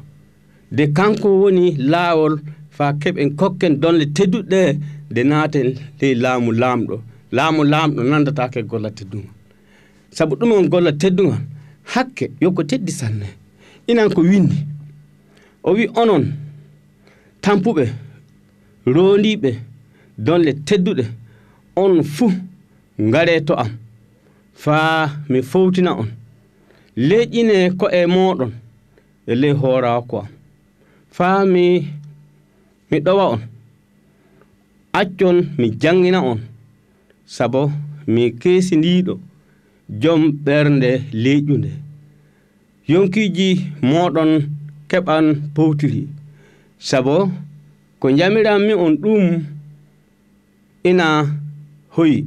de 0.70 0.86
kanko 0.86 1.28
woni 1.42 1.72
laawol 1.78 2.38
fa 2.76 2.92
keɓen 3.00 3.30
kokken 3.40 3.72
donle 3.82 4.04
tedduɗe 4.16 4.60
nde 5.10 5.20
naaten 5.30 5.68
ley 6.00 6.14
laamu 6.22 6.50
laamɗo. 6.62 6.96
Laamu 7.36 7.62
laamɗo 7.72 8.00
nandatake 8.10 8.60
golla 8.70 8.90
teddugal 8.90 9.30
saabu 10.16 10.34
ɗum 10.40 10.52
on 10.52 10.68
golla 10.72 10.92
teddugal 10.92 11.40
hakke 11.92 12.30
yoko 12.40 12.62
teddi 12.70 12.92
sanne. 12.92 13.26
Inan 13.90 14.08
ko 14.14 14.20
winni 14.22 14.56
o 15.62 15.70
wi 15.76 15.84
onon 16.00 16.24
tampuɓe 17.42 17.84
rondiɓe 18.94 19.50
donle 20.18 20.52
tedduɗe 20.66 21.04
on 21.76 22.02
fuu 22.02 22.32
ngare 23.00 23.40
to 23.46 23.54
am. 23.54 23.70
Faa 24.54 25.10
mi 25.28 25.42
fowtina 25.42 25.92
on. 26.00 26.08
Leƴƴine 26.96 27.76
ko 27.78 27.86
e 27.90 28.06
moɗon 28.06 28.52
e 29.26 29.34
ley 29.34 29.52
hoorako 29.52 30.18
am. 30.18 30.28
Faa 31.10 31.44
mi 31.44 31.64
mi 32.90 32.98
ɗowa 33.00 33.24
on. 33.34 33.40
Accon 34.92 35.36
mi 35.58 35.70
janngina 35.80 36.20
on. 36.30 36.38
Sabo 37.26 37.70
mi 38.06 38.22
keesindiiɗo 38.40 39.14
jom 40.02 40.22
ɓernde 40.44 40.90
leƴƴunde 41.22 41.70
yonkiiji 42.88 43.48
mooɗon 43.82 44.30
keɓan 44.90 45.26
powtiri 45.54 46.02
sabo, 46.78 47.30
ko 48.00 48.06
jamiranmi 48.18 48.72
on 48.84 48.94
ɗum 49.02 49.24
ina 50.84 51.06
hoyi 51.94 52.26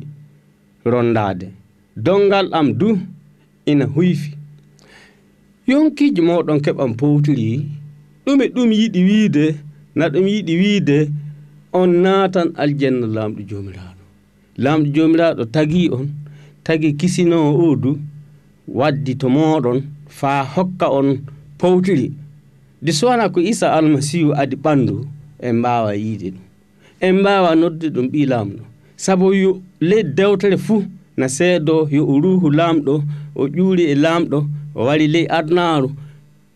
rondaade 0.85 1.47
dongal 1.95 2.47
am 2.53 2.73
du 2.79 2.97
ina 3.65 3.85
huyfi 3.85 4.31
yonkiiji 5.67 6.21
mooɗon 6.21 6.59
keɓan 6.65 6.91
powtiri 6.99 7.47
ɗume 8.25 8.45
ɗum 8.55 8.69
yiɗi 8.79 8.99
wiide 9.07 9.43
na 9.95 10.05
ɗum 10.09 10.25
yiɗi 10.27 10.53
wiide 10.61 10.97
on 11.73 11.89
naatan 12.03 12.47
aljanna 12.61 13.07
laamɗo 13.15 13.41
joomiraaɗo. 13.49 14.03
Laamɗo 14.63 14.87
joomiraaɗo 14.95 15.43
tagi 15.55 15.89
on 15.97 16.05
tagi 16.65 16.89
kisinoo 16.99 17.47
o 17.65 17.75
du 17.75 17.91
waddi 18.67 19.13
to 19.21 19.27
mooɗon 19.35 19.79
faa 20.07 20.43
hokka 20.53 20.87
on 20.99 21.07
powtiri 21.59 22.07
ndi 22.81 22.91
sowona 22.93 23.29
ko 23.33 23.39
isa 23.51 23.67
almasihu 23.77 24.29
adi 24.41 24.55
ɓanndu 24.63 24.95
en 25.45 25.55
mbaawa 25.59 25.91
yiide 25.95 26.27
ɗum. 26.35 26.43
En 27.05 27.15
mbaawa 27.19 27.49
nodde 27.55 27.87
ɗum 27.95 28.07
ɓii 28.11 28.25
laamɗo. 28.31 28.63
Sabu 29.03 29.33
yo 29.33 29.61
ley 29.89 30.03
dewtere 30.03 30.57
fuu 30.57 30.83
na 31.17 31.27
seedo 31.29 31.87
yo 31.91 32.01
o 32.11 32.19
ruuhu 32.23 32.47
laamɗo 32.59 32.93
o 33.35 33.47
ƴuuri 33.55 33.83
e 33.91 33.95
laamɗo 33.95 34.39
o 34.75 34.85
wari 34.87 35.07
ley 35.07 35.25
adnaaru 35.37 35.89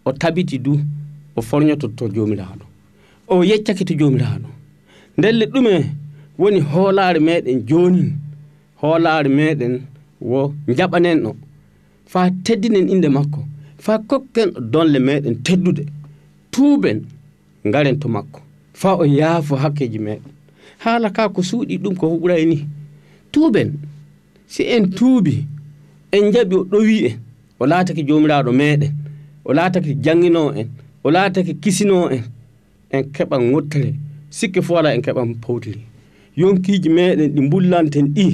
o 0.05 0.11
tabiti 0.11 0.57
du 0.59 0.73
o 1.35 1.41
forñoto 1.41 1.87
to 1.97 2.07
joomiraaɗo. 2.15 2.62
o 3.39 3.43
yeccake 3.43 3.83
to 3.85 3.93
joomiraaɗo 3.99 4.49
ndelle 5.17 5.45
ɗume 5.53 5.73
woni 6.39 6.59
hoolaare 6.71 7.19
meɗen 7.27 7.57
jooni 7.69 8.03
hoolaare 8.81 9.29
meɗen 9.29 9.73
wo 10.21 10.53
jaɓanen 10.77 11.25
o 11.29 11.35
faa 12.11 12.29
teddinen 12.45 12.89
innde 12.93 13.09
makko 13.09 13.39
faa 13.85 13.99
kokken 14.09 14.49
o 14.57 14.59
donle 14.73 14.99
meɗen 15.07 15.35
teddude 15.45 15.83
tuuben 16.53 16.99
ngaren 17.67 17.99
to 17.99 18.07
makko. 18.09 18.39
Faa 18.73 18.95
o 18.95 19.05
yaafo 19.05 19.55
hakkeji 19.55 19.99
meɗen. 19.99 20.31
Haala 20.83 21.09
ka 21.09 21.29
ko 21.29 21.41
suuɗi 21.41 21.77
ɗum 21.83 21.95
ko 21.95 22.05
ɓuray 22.21 22.45
ni. 22.45 22.57
Tuuben 23.31 23.73
si 24.47 24.63
en 24.63 24.89
tuubi 24.89 25.45
en 26.11 26.31
jaɓi 26.33 26.55
o 26.55 26.63
ɗowi 26.71 27.05
en 27.05 27.15
o 27.59 27.65
laatake 27.65 28.03
joomiraaɗo 28.07 28.51
meɗen 28.51 28.91
o 29.45 29.53
laatake 29.53 29.91
janngino 30.03 30.53
en 30.59 30.67
o 31.03 31.11
laatake 31.11 31.53
kisino 31.63 32.09
en 32.11 32.21
en 32.95 33.03
keɓan 33.15 33.41
ŋottere 33.51 33.89
sikke 34.37 34.61
fo 34.65 34.77
ala 34.77 34.89
en 34.95 35.01
keɓan 35.05 35.29
powtiri 35.43 35.81
yonkiji 36.39 36.89
meɗen 36.89 37.29
ɗi 37.35 37.41
bullanten 37.51 38.07
ɗi 38.15 38.25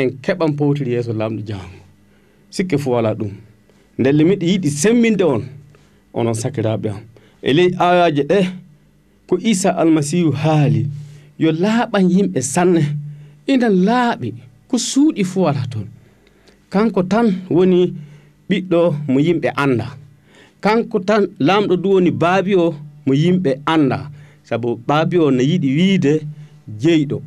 en 0.00 0.08
keɓan 0.24 0.50
powtiri 0.58 0.90
yeeso 0.94 1.12
lamɗo 1.20 1.40
jaango 1.48 1.80
sikke 2.54 2.76
fo 2.82 2.96
ala 2.98 3.14
ɗum. 3.18 3.32
Ndelle 3.98 4.22
miɗo 4.24 4.44
yiɗi 4.50 4.68
semminde 4.80 5.24
on 5.24 5.42
onon 6.14 6.34
sakiraɓe 6.42 6.88
am. 6.94 7.00
E 7.42 7.52
ley 7.56 7.70
ayaji 7.78 8.22
ɗe 8.30 8.38
ko 9.28 9.38
isa 9.50 9.70
almasihu 9.80 10.30
haali 10.42 10.82
yo 11.38 11.50
laaɓan 11.52 12.04
yimɓe 12.10 12.40
sanne 12.42 12.82
ina 13.46 13.68
laaɓi 13.68 14.28
ko 14.68 14.76
suuɗi 14.78 15.24
fo 15.24 15.38
wala 15.46 15.62
toon 15.72 15.88
kanko 16.72 17.02
tan 17.02 17.26
woni 17.50 17.94
ɓiɗɗo 18.48 18.80
mo 19.08 19.18
yimɓe 19.26 19.48
anda 19.62 19.86
kanko 20.60 20.98
tan 21.08 21.22
lamɗo 21.38 21.74
du 21.82 21.88
woni 21.94 22.10
baabi 22.10 22.54
o 22.54 22.74
mo 23.06 23.12
yimɓe 23.14 23.50
anda 23.66 24.10
sabu 24.48 24.68
baabi 24.86 25.16
o 25.18 25.30
ne 25.30 25.42
yiɗi 25.50 25.68
wiide 25.76 26.12
jeyɗo. 26.82 27.18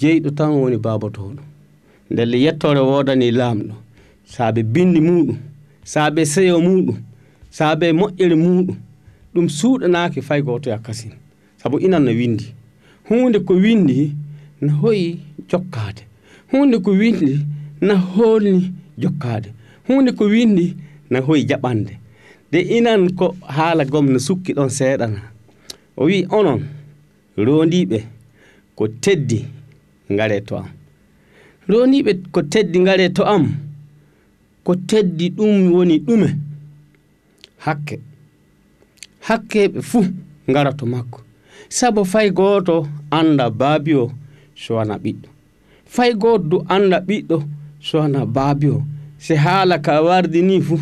Jeyɗo 0.00 0.30
tan 0.38 0.50
woni 0.60 0.76
baabotooɗo 0.76 1.42
ndelle 2.10 2.36
yettore 2.44 2.80
wodani 2.80 3.30
lamɗo 3.30 3.74
saabe 4.32 4.62
bindi 4.62 5.00
muɗum 5.00 5.36
saabe 5.92 6.24
seyo 6.32 6.56
muɗum 6.66 6.96
saabe 7.50 7.86
moƴƴere 7.92 8.36
muɗum 8.44 8.76
ɗum 9.34 9.46
suuɗanaki 9.48 10.20
fay 10.28 10.40
goto 10.42 10.70
yakkasin 10.70 11.12
e 11.12 11.16
sabu 11.60 11.78
inan 11.78 12.04
no 12.04 12.12
windi. 12.12 12.46
Hunde 13.08 13.38
ko 13.46 13.54
windi 13.54 14.12
no 14.60 14.72
hoyi 14.80 15.18
jokkade 15.50 16.02
hunde 16.52 16.78
ko 16.84 16.90
windi 16.90 17.40
no 17.80 17.94
holni 17.96 18.72
jokkade 18.98 19.48
hunde 19.88 20.12
ko 20.12 20.24
windi 20.24 20.76
no 21.10 21.20
hoyi 21.26 21.44
jaɓande. 21.48 21.92
de 22.52 22.60
inan 22.60 23.14
ko 23.18 23.36
haala 23.56 23.84
gomna 23.84 24.18
sukki 24.18 24.52
ɗon 24.56 24.68
seeɗana 24.78 25.20
o 25.96 26.04
wi 26.04 26.26
onon 26.38 26.60
rondiɓe 27.36 27.98
ko 28.76 28.84
teddi 29.02 29.44
ngare 30.12 30.40
to 30.46 30.56
am. 30.56 30.68
Rondiɓe 31.68 32.12
ko 32.32 32.40
teddi 32.52 32.78
ngare 32.80 33.06
to 33.16 33.22
am 33.34 33.44
ko 34.64 34.72
teddi 34.88 35.26
ɗum 35.36 35.72
woni 35.72 35.96
ɗume. 36.06 36.28
Hakke 37.64 37.96
hakkeɓe 39.26 39.80
fuu 39.82 40.04
ngara 40.50 40.72
to 40.78 40.86
makko. 40.86 41.20
Sabu 41.68 42.04
fay 42.04 42.30
gooto 42.30 42.86
anda 43.10 43.50
baabi 43.50 43.92
o 43.94 44.10
sowana 44.62 44.94
ɓiɗɗo. 45.02 45.28
Fay 45.94 46.10
gooto 46.14 46.44
du 46.50 46.56
anda 46.68 46.98
ɓiɗɗo 47.08 47.36
sowana 47.80 48.20
baabi 48.26 48.68
o 48.68 48.82
si 49.18 49.34
haala 49.34 49.78
ka 49.78 49.92
wardi 50.02 50.42
ni 50.42 50.60
fuu 50.66 50.80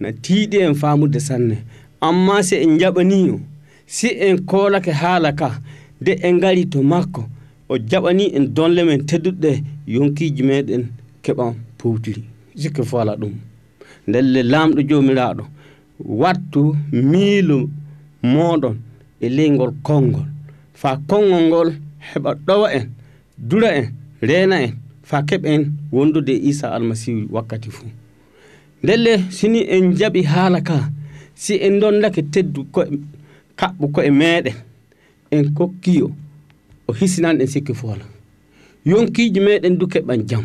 na 0.00 0.12
tiiɗi 0.12 0.56
en 0.66 0.74
faamude 0.74 1.20
sanne. 1.20 1.56
Amma 2.00 2.42
si 2.42 2.54
en 2.56 2.78
jaɓanii 2.80 3.30
o 3.30 3.40
si 3.86 4.08
en 4.26 4.36
koolake 4.50 4.90
haala 4.92 5.32
ka 5.32 5.48
nde 6.00 6.12
en 6.22 6.34
ngari 6.36 6.64
to 6.72 6.82
makko 6.82 7.22
o 7.68 7.74
jaɓani 7.90 8.24
en 8.36 8.46
donle 8.54 8.82
men 8.84 9.00
tedduɗe 9.08 9.62
yonkiiji 9.94 10.42
meɗen 10.42 10.84
keɓan 11.24 11.54
powtiri 11.78 12.22
sikke 12.60 12.82
fof 12.88 13.00
alaa 13.00 13.16
ɗum. 13.20 13.32
Ndelle 14.08 14.42
laamɗo 14.42 14.80
joomiraaɗo 14.88 15.44
wattu 16.20 16.76
miilo 16.92 17.68
moɗon 18.22 18.76
e 19.20 19.28
leyngol 19.28 19.72
konngol. 19.82 20.26
Fa 20.74 20.90
konngol 21.08 21.42
ngol 21.48 21.68
heɓa 22.12 22.30
ɗowa 22.46 22.68
en 22.76 22.84
dura 23.48 23.70
en 23.78 23.86
reena 24.28 24.56
en 24.64 24.72
fa 25.02 25.22
keɓ 25.28 25.42
en 25.46 25.62
wondude 25.92 26.32
e 26.32 26.48
isaa 26.50 26.70
almasihu 26.76 27.26
wakkati 27.34 27.70
fuu. 27.70 27.88
ndelle 28.86 29.18
sini 29.30 29.60
en 29.74 29.84
jaɓi 29.98 30.22
haala 30.22 30.60
ka 30.68 30.76
si 31.34 31.54
en 31.66 31.80
dondake 31.80 32.22
teddu 32.32 32.60
koye 32.74 32.90
kaɓɓu 33.58 33.84
koye 33.94 34.10
meɗen 34.20 34.54
en 35.34 35.44
kokkiyo 35.56 36.06
o 36.88 36.92
hisinan 36.98 37.40
en 37.42 37.46
sikki 37.52 37.74
foola. 37.80 38.04
Yonkiiji 38.90 39.40
meɗen 39.46 39.74
du 39.78 39.86
keɓan 39.92 40.20
jam. 40.28 40.44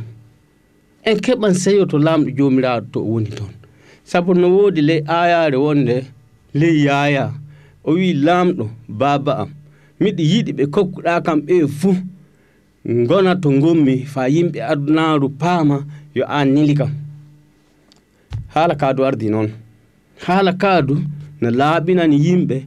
En 1.09 1.17
keɓan 1.25 1.53
seyo 1.63 1.85
to 1.85 1.97
laamɗo 2.05 2.29
jomiraɗo 2.37 2.85
to 2.91 2.99
o 2.99 3.09
woni 3.11 3.29
toon. 3.37 3.53
Sabu 4.09 4.33
no 4.33 4.47
woodi 4.55 4.81
ley 4.81 5.01
ayare 5.07 5.57
wonde 5.65 5.95
ley 6.59 6.75
yaya 6.85 7.25
o 7.83 7.91
wi 7.93 8.13
laamɗo 8.25 8.65
baaba 8.99 9.31
am. 9.41 9.49
Miɗi 10.01 10.23
yiɗi 10.31 10.51
ɓe 10.57 10.63
kokkuɗa 10.73 11.21
kam 11.25 11.39
ɓe 11.47 11.55
fuu 11.79 11.95
gona 13.07 13.35
to 13.41 13.49
gommi 13.61 13.95
faa 14.13 14.27
yimɓe 14.35 14.59
adunaaru 14.71 15.27
paama 15.41 15.85
yo 16.15 16.23
an 16.27 16.49
nili 16.55 16.73
kam. 16.79 16.91
Haala 18.53 18.75
kaadu 18.75 19.05
ardi 19.05 19.29
noon. 19.29 19.49
Haala 20.25 20.53
kaadu 20.53 20.95
ne 21.41 21.49
laaɓinani 21.59 22.17
yimɓe 22.25 22.57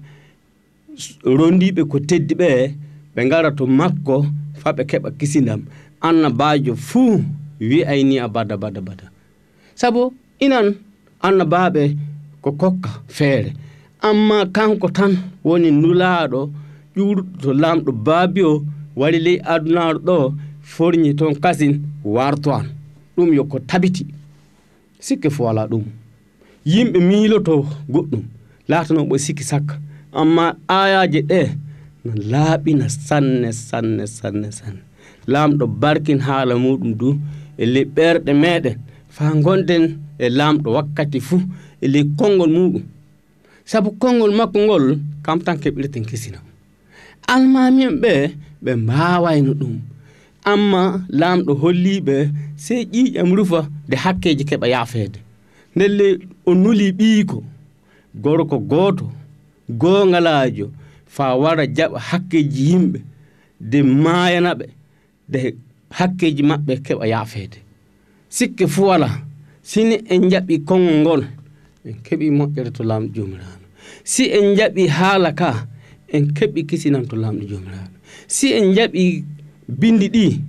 rondiɓe 1.39 1.83
ko 1.91 1.97
teddi 2.09 2.35
ɓe 2.41 2.49
ɓe 3.15 3.21
gara 3.31 3.51
to 3.59 3.65
makko 3.79 4.17
faa 4.61 4.73
ɓe 4.77 4.83
keɓa 4.91 5.09
kisindam. 5.19 5.61
Annabajo 6.07 6.73
fuu 6.89 7.13
wi 7.69 7.79
ayni 7.93 8.17
a 8.19 8.29
bada 8.35 8.57
bada 8.63 8.81
bada. 8.89 9.07
Sabu 9.81 10.03
inan 10.45 10.67
annabaɓe 11.27 11.83
ko 12.43 12.51
kokka 12.61 12.91
feere. 13.17 13.51
Amma 14.09 14.39
kanko 14.57 14.89
tan 14.97 15.13
woni 15.45 15.71
nulaɗo 15.83 16.41
ƴuurɗo 16.97 17.51
lamɗo 17.63 17.91
baabi 18.07 18.43
o 18.43 18.63
wari 18.97 19.19
ley 19.27 19.39
adunaru 19.53 19.99
ɗo 20.09 20.17
forñi 20.73 21.11
toon 21.19 21.35
kasin 21.43 21.73
warto 22.05 22.51
an. 22.59 22.67
Ɗum 23.17 23.33
yo 23.37 23.45
ko 23.45 23.59
tabiti 23.71 24.07
sikke 25.07 25.29
fo 25.35 25.41
wala 25.49 25.63
ɗum. 25.71 25.85
Yimɓe 26.73 26.99
miiloto 27.09 27.55
goɗɗum 27.93 28.23
laatanoɓe 28.71 29.17
sikki 29.25 29.45
sakka. 29.51 29.75
Amma 30.21 30.45
ayaji 30.79 31.21
ɗe 31.31 31.41
no 32.05 32.13
laaɓina 32.31 32.87
sanne 33.07 33.49
sanne 33.69 34.05
sanne 34.19 34.49
sanne. 34.59 34.83
Laamɗo 35.33 35.65
barkin 35.83 36.21
haala 36.27 36.55
muɗum 36.65 36.93
du 37.01 37.09
e 37.59 37.65
ley 37.73 37.85
ɓerɗe 37.97 38.33
meɗen 38.43 38.77
fa 39.15 39.25
gonɗen 39.45 39.85
e 40.19 40.27
laamɗo 40.39 40.69
wakkati 40.77 41.19
fuu 41.29 41.41
e 41.81 41.87
ley 41.93 42.05
konngol 42.19 42.51
muɗum. 42.57 42.83
Sabu 43.71 43.91
konngol 44.03 44.33
makko 44.39 44.59
ngol 44.67 44.85
kam 45.25 45.39
tan 45.45 45.57
keɓirten 45.63 46.05
kesina 46.11 46.39
almamien 47.35 47.93
ɓe 48.03 48.13
ɓe 48.65 48.73
mbawayno 48.85 49.53
ɗum. 49.61 49.75
amma 50.45 51.07
lamɗo 51.09 51.53
holliɓe 51.63 52.17
sey 52.57 52.83
ƴiƴam 52.93 53.31
rufa 53.37 53.61
nde 53.89 53.97
hakkeji 53.97 54.45
keɓa 54.45 54.67
yaafeede. 54.75 55.19
Ndelle 55.77 56.19
o 56.47 56.55
nuli 56.55 56.93
ɓiiko 56.99 57.43
gorko 58.23 58.59
gooto 58.59 59.07
gongalajo 59.81 60.67
fa 61.07 61.35
wara 61.43 61.65
jaɓa 61.77 61.99
hakkeji 62.09 62.63
yimɓe 62.71 62.99
de 63.61 63.79
mayanaɓe 63.83 64.67
de 65.29 65.41
hakkeji 65.91 66.43
maɓɓe 66.43 66.73
keɓa 66.87 67.07
yaafeede. 67.13 67.59
Sikke 68.29 68.67
fu 68.67 68.83
wala 68.87 69.09
sini 69.63 69.97
en 70.13 70.29
jaɓi 70.31 70.55
konngol 70.69 71.01
ngol 71.01 71.23
en 71.87 71.95
keɓi 72.05 72.27
moƴƴere 72.39 72.71
to 72.77 72.83
lamɗo 72.85 73.09
joomiraaɗo. 73.15 73.65
Si 74.05 74.25
en 74.31 74.55
jaɓi 74.57 74.89
haala 74.89 75.33
ka 75.33 75.67
en 76.13 76.25
keɓi 76.37 76.67
kisinan 76.69 77.07
to 77.09 77.17
lamɗo 77.17 77.45
joomiraaɗo. 77.51 77.97
Si 78.27 78.53
en 78.53 78.75
jaɓi 78.77 79.25
bindi 79.69 80.09
ɗi 80.09 80.41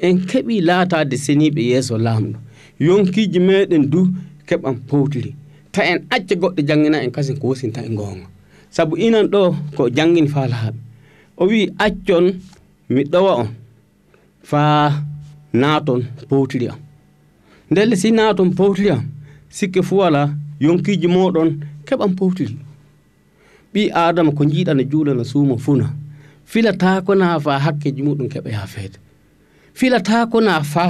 en 0.00 0.18
keɓi 0.28 0.60
laatade 0.60 1.16
seniɓe 1.16 1.62
yeeso 1.70 1.98
lamɗo 1.98 2.38
yonkiji 2.80 3.38
meɗen 3.40 3.90
du 3.90 4.00
keɓan 4.48 4.76
powtiri 4.88 5.34
ta 5.72 5.82
en 5.84 5.98
acca 6.10 6.34
goɗɗo 6.40 6.60
janggina 6.68 6.98
en 7.04 7.10
kasin 7.10 7.36
ko 7.40 7.48
wosinta 7.48 7.80
e 7.84 7.88
gonga 7.98 8.26
saabu 8.70 8.96
inan 8.96 9.26
ɗo 9.32 9.40
ko 9.76 9.82
janggini 9.96 10.28
faa 10.28 10.46
laaɓe 10.52 10.78
o 11.36 11.46
wi 11.50 11.70
accon 11.78 12.26
mi 12.88 13.02
ɗowa 13.04 13.32
on 13.42 13.48
faa 14.42 15.02
naaton 15.52 16.00
powtiri 16.28 16.68
am. 16.68 16.78
Ndelle 17.70 17.96
si 17.96 18.10
naaton 18.10 18.50
powtiri 18.54 18.90
am 18.90 19.02
sikke 19.48 19.82
fu 19.82 19.96
wala 19.98 20.34
yonkiji 20.60 21.08
moɗon 21.08 21.48
keɓan 21.86 22.14
powtiri 22.18 22.56
ɓi 23.72 23.90
adama 23.92 24.30
ko 24.32 24.44
jiiɗa 24.44 24.74
no 24.74 24.82
juula 24.90 25.24
suuma 25.24 25.56
funa 25.58 25.86
filatako 26.50 27.12
na 27.20 27.28
fa 27.44 27.52
hakkeji 27.64 28.00
muɗum 28.06 28.28
keɓa 28.32 28.50
yafeede 28.56 28.98
filatako 29.78 30.38
na 30.46 30.54
fa 30.72 30.84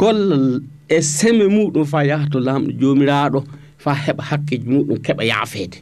gollal 0.00 0.46
e 0.88 0.98
seme 1.14 1.44
muɗum 1.56 1.84
fa 1.92 1.98
yaha 2.10 2.26
to 2.32 2.38
lamɗo 2.46 2.70
jomiraɗo 2.80 3.40
fa 3.82 3.90
heɓa 4.04 4.22
hakkeji 4.30 4.66
muɗum 4.72 4.96
keɓa 5.04 5.22
yaafeede 5.30 5.78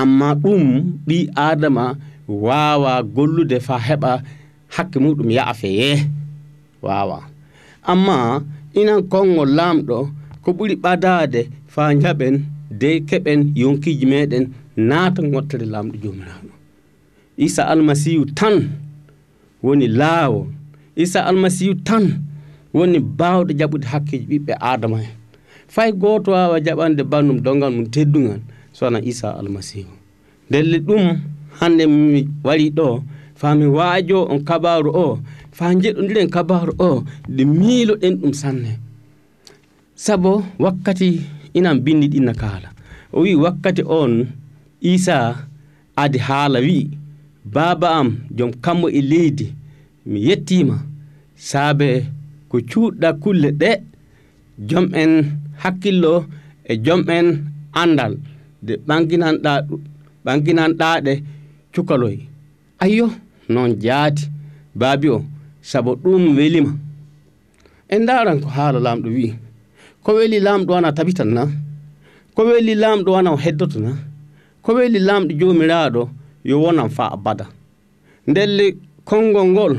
amma 0.00 0.28
ɗum 0.42 0.62
ɓi 1.06 1.16
adama 1.46 1.84
wawa 2.28 2.92
gollude 3.14 3.58
fa 3.66 3.76
heɓa 3.86 4.12
hakke 4.74 4.98
muɗum 5.04 5.28
yaafeye 5.36 6.06
wawa 6.82 7.18
amma 7.92 8.42
inan 8.80 9.02
konngol 9.12 9.50
lamɗo 9.58 9.96
ko 10.42 10.50
ɓuri 10.56 10.74
ɓadade 10.84 11.40
fa 11.72 11.82
jaɓen 12.02 12.34
dey 12.80 12.96
keɓen 13.08 13.40
yonkiji 13.60 14.06
meɗen 14.12 14.44
naata 14.88 15.20
gottere 15.32 15.66
lamɗo 15.74 15.94
jomiraɗo 16.02 16.41
isa 17.36 17.66
almasihu 17.68 18.24
tan 18.34 18.70
woni 19.62 19.88
laawo 19.88 20.46
isa 20.96 21.24
almasihu 21.26 21.74
tan 21.84 22.04
woni 22.74 22.98
baawɗo 23.00 23.52
jaɓude 23.58 23.86
hakkeji 23.92 24.24
ɓiɓɓe 24.30 24.52
adama 24.60 24.98
en. 25.02 25.12
Fay 25.74 25.90
gooto 26.00 26.30
waawa 26.32 26.56
jaɓande 26.66 27.02
bannum 27.12 27.38
dongal 27.44 27.72
mum 27.76 27.86
teddugal 27.94 28.40
sowona 28.76 28.98
isa 29.10 29.28
almasihu. 29.40 29.92
Ndelle 30.48 30.78
ɗum 30.86 31.04
hannde 31.60 31.84
mi 31.86 32.28
wari 32.44 32.66
ɗo 32.78 33.02
faa 33.40 33.54
mi 33.58 33.66
waajo 33.76 34.18
on 34.32 34.40
kabaru 34.48 34.90
o 35.04 35.18
faa 35.56 35.72
jeɗodiren 35.82 36.28
kabaru 36.34 36.72
o 36.78 37.04
nde 37.28 37.42
miiloɗen 37.44 38.14
ɗum 38.20 38.32
sanne. 38.40 38.72
Sabo 39.94 40.42
wakkati 40.58 41.08
inan 41.54 41.78
binndi 41.84 42.06
ɗinna 42.12 42.34
kaala. 42.42 42.68
O 43.12 43.20
wi 43.24 43.34
wakkati 43.44 43.82
on 44.00 44.12
isa 44.80 45.16
adi 45.96 46.18
haala 46.18 46.58
wi'i. 46.66 46.84
baaba 47.44 47.88
am 48.00 48.08
jom 48.30 48.52
kammo 48.64 48.88
e 48.88 49.00
leydi 49.02 49.46
mi 50.06 50.18
yettima 50.28 50.76
saabe 51.36 52.06
ko 52.48 52.56
cuuɗɗa 52.70 53.08
kulle 53.22 53.48
ɗe 53.60 53.70
joom 54.68 54.86
en 54.94 55.12
hakkillo 55.62 56.24
e 56.64 56.76
joom 56.84 57.02
en 57.16 57.26
andal 57.82 58.14
de 58.66 58.72
ɓanginanɗa 58.86 59.52
ɓanginanɗaɗe 60.24 61.12
cukaloy. 61.74 62.16
Ayyo 62.82 63.06
noon 63.48 63.70
jaati. 63.82 64.24
Baabi 64.74 65.08
o 65.08 65.24
sabu 65.60 65.90
ɗum 66.02 66.36
welima. 66.36 66.72
En 67.88 68.06
daran 68.06 68.40
ko 68.40 68.48
haala 68.48 68.78
lamɗo 68.86 69.08
wi 69.16 69.34
ko 70.02 70.10
weli 70.16 70.38
lamɗo 70.40 70.70
wana 70.74 70.92
tabitan 70.96 71.30
na 71.36 71.42
ko 72.34 72.40
weli 72.48 72.74
lamɗo 72.74 73.10
wana 73.12 73.30
o 73.32 73.36
heddoto 73.36 73.78
na? 73.80 73.90
Ko 74.62 74.70
weli 74.74 74.98
lamɗo 74.98 75.32
jomiraɗo 75.40 76.02
yo 76.44 76.60
wonan 76.62 76.90
fa 76.90 77.04
abada. 77.12 77.46
Ndelle 78.26 78.76
konngol 79.04 79.46
ngol 79.54 79.74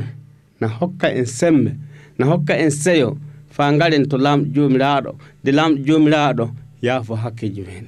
na 0.60 0.68
hokka 0.68 1.08
en 1.18 1.26
sembe 1.26 1.72
na 2.18 2.26
hokka 2.26 2.54
en 2.58 2.70
seyo 2.70 3.16
fa 3.50 3.72
ngaren 3.72 4.04
to 4.10 4.16
lamɗo 4.18 4.46
jomiraɗo 4.54 5.10
de 5.44 5.50
lamɗo 5.52 5.78
jomiraɗo 5.86 6.44
yaafo 6.82 7.14
hakkeji 7.22 7.62
men 7.68 7.86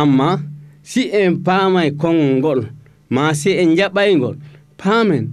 amma 0.00 0.40
si 0.82 1.02
en 1.20 1.32
paamay 1.46 1.90
konngol 2.02 2.38
ngol 2.38 2.60
ma 3.10 3.34
si 3.34 3.50
en 3.62 3.70
jaɓaygol 3.78 4.36
paamen 4.80 5.24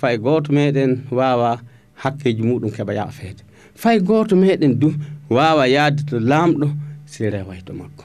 fay 0.00 0.16
goto 0.18 0.52
meɗen 0.52 0.92
wawa 1.10 1.50
hakkeji 2.02 2.42
muɗum 2.42 2.70
keɓa 2.76 2.92
yaafeede 2.98 3.42
fay 3.74 3.98
goto 4.00 4.36
meɗen 4.36 4.78
du 4.80 4.88
wawa 5.30 5.64
yaade 5.68 6.02
to 6.08 6.16
lamɗo 6.20 6.66
si 7.06 7.28
reway 7.30 7.60
to 7.66 7.72
makko. 7.72 8.04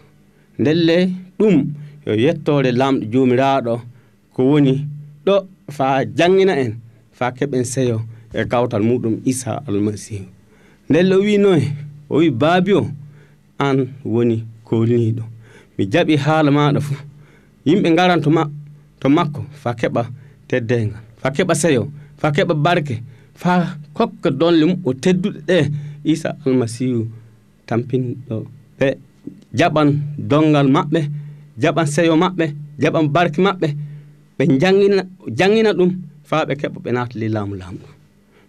Ndelle 0.59 1.11
ɗum 1.39 1.55
yettore 2.15 2.71
lamɗo 2.71 3.05
jomiraɗo 3.11 3.73
ko 4.33 4.41
woni 4.51 4.73
ɗo 5.25 5.35
fa 5.75 6.05
jangina 6.17 6.53
en 6.63 6.73
fa 7.17 7.25
keɓen 7.37 7.63
seyo 7.73 8.01
e 8.33 8.45
kawtal 8.51 8.83
muɗum 8.83 9.15
isa 9.25 9.51
almasihu. 9.67 10.25
Nden 10.89 11.13
o 11.13 11.17
wi 11.25 11.37
noy 11.37 11.61
o 12.09 12.17
wi 12.19 12.29
baabi 12.41 12.73
o 12.73 12.83
an 13.59 13.77
woni 14.05 14.37
kolniɗo 14.67 15.23
mi 15.77 15.83
jaɓi 15.91 16.15
haala 16.23 16.51
maɗa 16.51 16.79
fuu. 16.87 16.97
Yimɓe 17.65 17.89
ngaran 17.91 18.21
to 18.23 18.29
ma 18.29 18.43
to 18.99 19.07
makko 19.09 19.41
fa 19.61 19.69
keɓa 19.79 20.01
teddengal 20.47 21.01
fa 21.21 21.27
keɓa 21.35 21.53
seyo 21.61 21.83
fa 22.17 22.27
keɓa 22.35 22.53
barke 22.65 22.95
fa 23.41 23.51
kokka 23.93 24.29
donle 24.39 24.65
mum 24.65 24.79
o 24.85 24.93
tedduɗe 24.93 25.39
ɗe. 25.47 25.57
Isa 26.13 26.29
almasihu 26.45 27.07
tampinɗo 27.67 28.35
ɓe 28.79 28.87
jaɓan 29.59 29.89
dongal 30.29 30.67
maɓɓe. 30.75 31.01
jaɓan 31.61 31.87
seyo 31.93 32.15
maɓɓe 32.23 32.45
jaɓan 32.81 33.05
barki 33.13 33.39
maɓɓe 33.41 33.67
ɓe 34.37 34.43
jangina 34.61 35.03
jangina 35.39 35.71
ɗum 35.77 35.91
faa 36.29 36.45
ɓe 36.47 36.53
keɓa 36.61 36.79
ɓe 36.83 36.89
naatali 36.95 37.27
laamu 37.35 37.55
laamɗo 37.61 37.87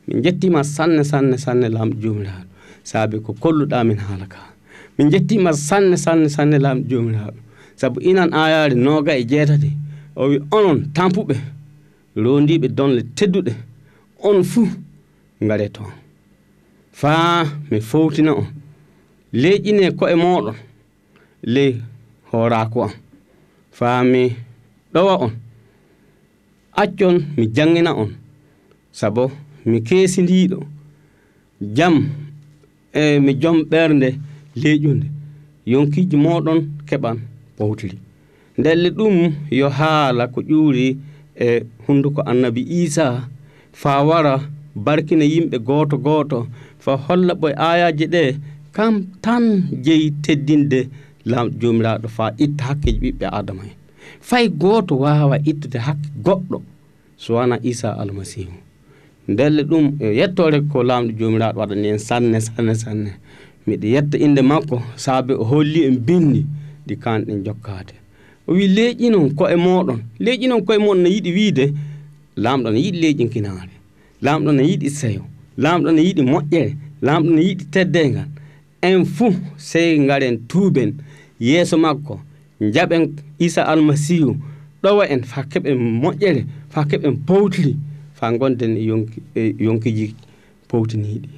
min 0.06 0.22
jettima 0.24 0.60
sanne 0.64 1.02
sanne 1.04 1.36
sanne 1.44 1.66
laamɗo 1.74 1.96
jomiraɗo 2.02 2.46
saabi 2.90 3.16
ko 3.24 3.32
kolluɗa 3.42 3.84
min 3.84 3.98
haala 3.98 4.26
ka. 4.26 4.38
Min 4.98 5.10
jettima 5.12 5.52
sanne 5.52 5.96
sanne 5.96 6.28
sanne 6.28 6.56
laamɗo 6.64 6.84
jomiraɗo 6.90 7.38
saabu 7.76 8.00
inan 8.00 8.30
ayaare 8.32 8.74
noga 8.74 9.12
e 9.20 9.24
jeetati 9.30 9.70
o 10.16 10.28
wi 10.30 10.36
onon 10.56 10.78
tampuɓe 10.96 11.34
rondiɓe 12.16 12.68
donle 12.78 13.02
tedduɗe 13.16 13.52
on 14.28 14.42
fuu 14.42 14.66
ngare 15.44 15.68
toon. 15.74 15.92
Faa 16.92 17.44
mi 17.70 17.80
fowtina 17.80 18.32
on. 18.40 18.46
Leyƴine 19.32 19.90
koye 19.98 20.14
moɗon 20.22 20.56
ley 21.54 21.76
hooraaku 22.32 22.82
am. 22.84 22.90
Faa 23.72 24.04
mi 24.04 24.32
ɗowa 24.94 25.14
on. 25.24 25.32
Accon 26.72 27.16
mi 27.36 27.46
janngina 27.56 27.92
on. 27.94 28.10
Sabo 28.92 29.30
mi 29.66 29.80
keesindiiɗo. 29.80 30.58
Jam 31.76 31.94
e 32.92 33.18
mi 33.20 33.32
jom 33.42 33.62
ɓernde 33.70 34.08
leeƴunde. 34.60 35.06
Yonkiiji 35.66 36.16
moɗon 36.16 36.58
keɓan 36.88 37.16
powtili 37.56 37.98
ndelle 38.58 38.88
ɗum 38.90 39.32
yo 39.50 39.68
haala 39.68 40.26
ko 40.28 40.40
ƴuuri 40.40 40.96
e 41.36 41.62
hunnduko 41.86 42.22
annabi 42.30 42.62
isa 42.82 43.28
faa 43.72 44.02
wara 44.08 44.40
barkina 44.74 45.24
yimɓe 45.24 45.58
gooto 45.58 45.96
gooto. 45.98 46.46
Fa 46.78 46.92
holla 46.96 47.34
ɓo 47.34 47.46
e 47.50 47.54
aayaji 47.56 48.06
ɗe 48.14 48.22
kam 48.72 48.94
tan 49.22 49.44
jeyi 49.84 50.10
teddinde 50.24 50.88
lamɗo 51.30 51.52
jomiraɗo 51.60 52.08
fa 52.16 52.24
itta 52.44 52.64
hakkeji 52.68 52.98
ɓiɓɓe 53.02 53.26
adama 53.38 53.62
en. 53.68 53.74
Fay 54.28 54.48
goto 54.48 54.94
wawa 55.04 55.36
ittude 55.50 55.78
hakke 55.86 56.08
goɗɗo 56.24 56.58
so 57.16 57.34
wona 57.34 57.56
isa 57.62 57.88
almasihu. 58.00 58.52
Ndelle 59.28 59.62
ɗum 59.70 59.84
e 60.00 60.16
yettore 60.18 60.60
ko 60.70 60.82
lamɗo 60.82 61.10
jomiraɗo 61.18 61.58
waɗani 61.60 61.88
en 61.88 61.98
sanne 61.98 62.40
sanne 62.40 62.74
sanne. 62.74 63.10
Miɗa 63.66 63.86
yetta 63.94 64.16
inde 64.18 64.42
makko 64.42 64.82
saabi 64.96 65.32
o 65.34 65.44
holli 65.44 65.84
en 65.88 65.96
bindi 66.06 66.46
ɗi 66.86 66.94
kanɗen 67.02 67.44
jokkade 67.44 67.94
o 68.48 68.52
wi 68.54 68.66
leeƴinon 68.76 69.34
koye 69.36 69.56
moɗon. 69.56 70.00
Leeƴinon 70.20 70.60
koye 70.64 70.78
moɗon 70.78 71.02
no 71.02 71.08
yiɗi 71.08 71.30
wiide 71.36 71.64
lamɗo 72.36 72.70
ne 72.72 72.78
yiɗi 72.80 72.98
leeƴinkinaare 73.02 73.74
lamɗo 74.22 74.52
ne 74.52 74.62
yiɗi 74.62 74.88
seyo. 74.90 75.22
Lamɗo 75.58 75.90
ne 75.92 76.02
yiɗi 76.02 76.22
moƴƴere. 76.22 76.72
Lamɗo 77.02 77.30
ne 77.34 77.42
yiɗi 77.42 77.64
teddengal. 77.70 78.28
En 78.82 79.04
fuu 79.04 79.34
sey 79.56 79.98
garen 80.06 80.38
tuuben 80.48 80.94
yeeso 81.40 81.76
makko 81.78 82.20
jaɓen 82.60 83.12
isa 83.38 83.62
almasihu 83.66 84.36
ɗowa 84.82 85.04
en 85.08 85.22
fa 85.22 85.42
keɓen 85.50 85.76
moƴƴere 86.02 86.44
fa 86.68 86.84
keɓen 86.90 87.16
powtiri 87.26 87.76
fa 88.14 88.32
gonden 88.38 88.76
e 88.76 88.82
yonki, 88.84 89.22
e 89.34 89.54
yonkiji 89.58 90.14
powtiniɗi 90.68 91.28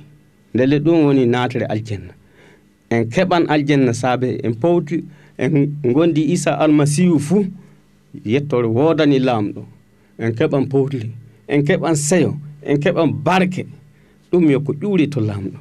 ndele 0.55 0.79
ɗum 0.85 1.05
woni 1.05 1.27
natere 1.27 1.67
aljanna. 1.67 2.13
En 2.91 3.05
keɓan 3.13 3.45
aljanna 3.49 3.93
saabe 3.95 4.29
en 4.43 4.55
powti 4.55 5.05
en 5.39 5.53
gondi 5.95 6.23
isa 6.33 6.51
almasihu 6.59 7.19
fuu 7.19 7.47
yettore 8.25 8.67
wodani 8.67 9.19
laamɗo. 9.19 9.63
En 10.19 10.33
keɓan 10.35 10.67
powtiri 10.69 11.11
en 11.49 11.63
keɓan 11.65 11.95
seyo 11.95 12.35
en 12.63 12.77
keɓan 12.83 13.09
barke. 13.25 13.67
Ɗum 14.33 14.51
yo 14.51 14.61
ko 14.61 14.73
ƴuuri 14.73 15.09
to 15.09 15.21
lamɗo 15.21 15.59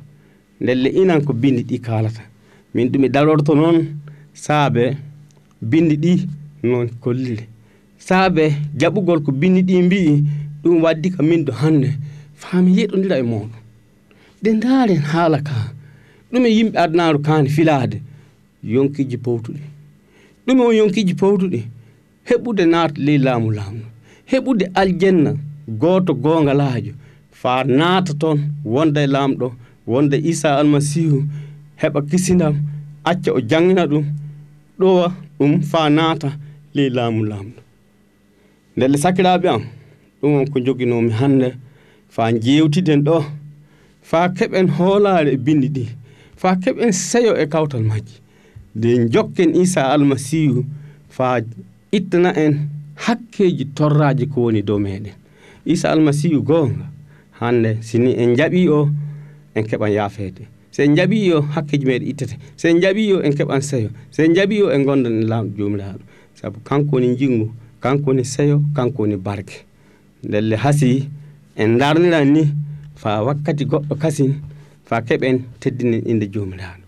ndelle 0.62 0.89
inan 0.89 1.21
ko 1.25 1.34
bindi 1.34 1.63
ɗi 1.63 1.80
kalata 1.82 2.21
min 2.73 2.89
ɗumi 2.89 3.10
darorto 3.10 3.56
noon 3.56 3.78
saabe 4.33 4.97
bindi 5.61 5.95
ɗi 6.03 6.13
noon 6.63 6.87
kolli 7.03 7.37
saabe 7.97 8.43
jaɓugol 8.79 9.19
ko 9.25 9.31
bindi 9.31 9.61
ɗi 9.67 9.75
mbi'i 9.85 10.23
ɗum 10.63 10.81
waddi 10.83 11.09
ka 11.15 11.23
min 11.23 11.45
do 11.45 11.51
hannde 11.53 11.89
faamin 12.41 12.75
yeɗodira 12.77 13.17
e 13.19 13.23
moɗon 13.31 13.51
ɗe 14.43 14.49
ndaaren 14.57 14.97
haala 15.11 15.39
ka. 15.47 15.55
Ɗume 16.31 16.49
yimɓe 16.57 16.77
adanaaru 16.83 17.19
kaani 17.25 17.49
filaade. 17.55 17.97
Yonkiji 18.63 19.17
powtuɗi 19.25 19.61
ɗume 20.45 20.61
on 20.67 20.75
yonkiji 20.79 21.13
powtuɗi 21.21 21.59
heɓude 22.29 22.63
naata 22.71 22.97
ley 23.05 23.17
laamu 23.25 23.49
laamu. 23.57 23.83
Heɓude 24.31 24.65
aljanna 24.81 25.31
gooto 25.81 26.13
goongalaajo 26.23 26.93
faa 27.31 27.63
naata 27.63 28.13
toon 28.21 28.39
wonda 28.73 28.99
e 29.03 29.07
laamu 29.13 29.33
ɗo 29.41 29.47
wonda 29.91 30.17
isa 30.31 30.49
almasihu 30.59 31.17
heɓa 31.81 31.99
kisindam 32.09 32.55
acca 33.09 33.29
o 33.33 33.39
jangina 33.49 33.83
ɗum 33.91 34.03
ɗowa 34.79 35.13
ɗum 35.39 35.61
fa 35.61 35.89
naata 35.89 36.29
ley 36.75 36.89
laamu 36.89 37.23
laamɗo 37.25 37.61
ndelle 38.77 38.97
sakiraaɓe 38.97 39.47
am 39.49 39.63
ɗum 40.21 40.33
on 40.39 40.45
ko 40.51 40.59
joginoomi 40.59 41.11
hannde. 41.11 41.49
Faa 42.09 42.31
njewtiden 42.31 43.01
ɗo 43.07 43.23
faa 44.09 44.27
keɓen 44.37 44.67
hoolaare 44.77 45.31
e 45.33 45.37
binndi 45.37 45.67
ɗi 45.75 45.85
faa 46.41 46.55
keɓen 46.63 46.91
seyo 46.91 47.33
e 47.37 47.45
kawtal 47.53 47.83
majji. 47.83 48.15
Nde 48.75 48.89
jokken 49.13 49.55
isa 49.55 49.81
almasihu 49.93 50.65
faa 51.09 51.41
ittana 51.91 52.29
en 52.43 52.53
hakkeeji 52.95 53.65
torraaji 53.77 54.25
ko 54.31 54.41
woni 54.41 54.61
dow 54.61 54.79
meeɗen. 54.79 55.13
Isa 55.65 55.91
almasihu 55.91 56.41
goonga 56.41 56.85
hannde 57.39 57.77
sini 57.81 58.11
en 58.21 58.35
jaɓii 58.35 58.67
o 58.69 58.89
en 59.55 59.63
keɓan 59.69 59.91
yaafeede. 59.97 60.43
So 60.79 60.85
en 60.85 60.95
jaɓi 60.95 61.33
o 61.33 61.41
hakkeji 61.41 61.85
meɗe 61.85 62.05
ittete. 62.05 62.37
So 62.55 62.69
en 62.69 62.79
jaɓi 62.79 63.13
o 63.13 63.21
en 63.21 63.33
keɓan 63.33 63.61
seyo 63.61 63.89
so 64.11 64.23
en 64.23 64.33
jaɓi 64.33 64.61
o 64.63 64.71
en 64.71 64.83
gondan 64.85 65.21
e 65.21 65.25
laamu 65.25 65.51
jomiraɗo. 65.57 65.99
Saabu 66.35 66.59
kanko 66.63 66.95
woni 66.95 67.15
jingu 67.17 67.51
kanko 67.81 68.11
woni 68.11 68.23
seyo 68.23 68.63
kanko 68.75 69.01
woni 69.03 69.17
barke. 69.17 69.65
Ndelle 70.23 70.55
hasi 70.55 71.09
en 71.57 71.77
darniran 71.77 72.31
ni 72.31 72.47
fa 72.95 73.21
wakkati 73.23 73.65
goɗɗo 73.65 73.95
kasin 73.99 74.35
fa 74.85 75.01
keɓen 75.01 75.41
teddinen 75.59 76.01
inde 76.07 76.29
jomiraɗo. 76.31 76.83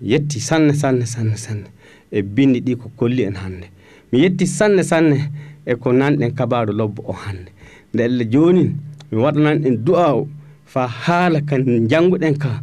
Yetti 0.00 0.38
sanne 0.40 0.72
sanne 0.72 1.04
sanne 1.06 1.36
sanne 1.36 1.66
e 2.12 2.22
bindi 2.22 2.60
ɗi 2.60 2.76
ko 2.76 2.90
kolli 2.96 3.24
en 3.24 3.34
hannde. 3.34 3.66
Mi 4.12 4.20
yetti 4.20 4.46
sanne 4.46 4.84
sanne 4.84 5.18
e 5.66 5.74
ko 5.74 5.90
nanɗen 5.92 6.30
kabaru 6.34 6.72
lobbo 6.72 7.02
o 7.08 7.12
hannde. 7.12 7.50
Ndelle 7.92 8.24
joni 8.30 8.70
mi 9.10 9.18
waɗanan 9.18 9.66
en 9.66 9.76
du'a 9.84 10.14
o 10.14 10.28
fa 10.64 10.86
haala 10.86 11.40
ka 11.40 11.56
janguɗen 11.58 12.38
ka 12.38 12.62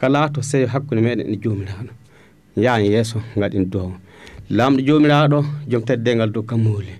ka 0.00 0.06
to 0.34 0.40
seyo 0.42 0.66
hakkude 0.72 1.00
meɗen 1.00 1.28
e 1.32 1.36
jomiraɗo 1.42 1.92
yahan 2.56 2.84
yeeso 2.84 3.18
gaɗin 3.40 3.64
du'a 3.72 3.92
lamɗo 4.56 4.80
jomiraɗo 4.86 5.38
joom 5.70 5.82
teddengal 5.88 6.30
dow 6.34 6.42
kammuuli 6.42 6.92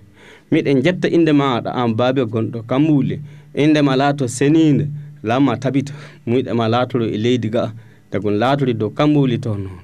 miɗen 0.51 0.81
jetta 0.83 1.07
inde 1.09 1.31
maɗa 1.31 1.69
an 1.73 1.95
baabe 1.97 2.21
gonɗo 2.33 2.59
kammuuli 2.69 3.15
indema 3.53 3.95
laato 3.95 4.27
senide 4.27 4.87
lamma 5.23 5.57
tabita 5.57 5.93
muyɗema 6.27 6.67
laatoro 6.73 7.05
e 7.05 7.17
leydi 7.17 7.49
ga 7.49 7.73
dagon 8.11 8.35
laatori 8.41 8.73
dow 8.73 8.89
kammuuli 8.89 9.37
to 9.39 9.55
noon. 9.55 9.79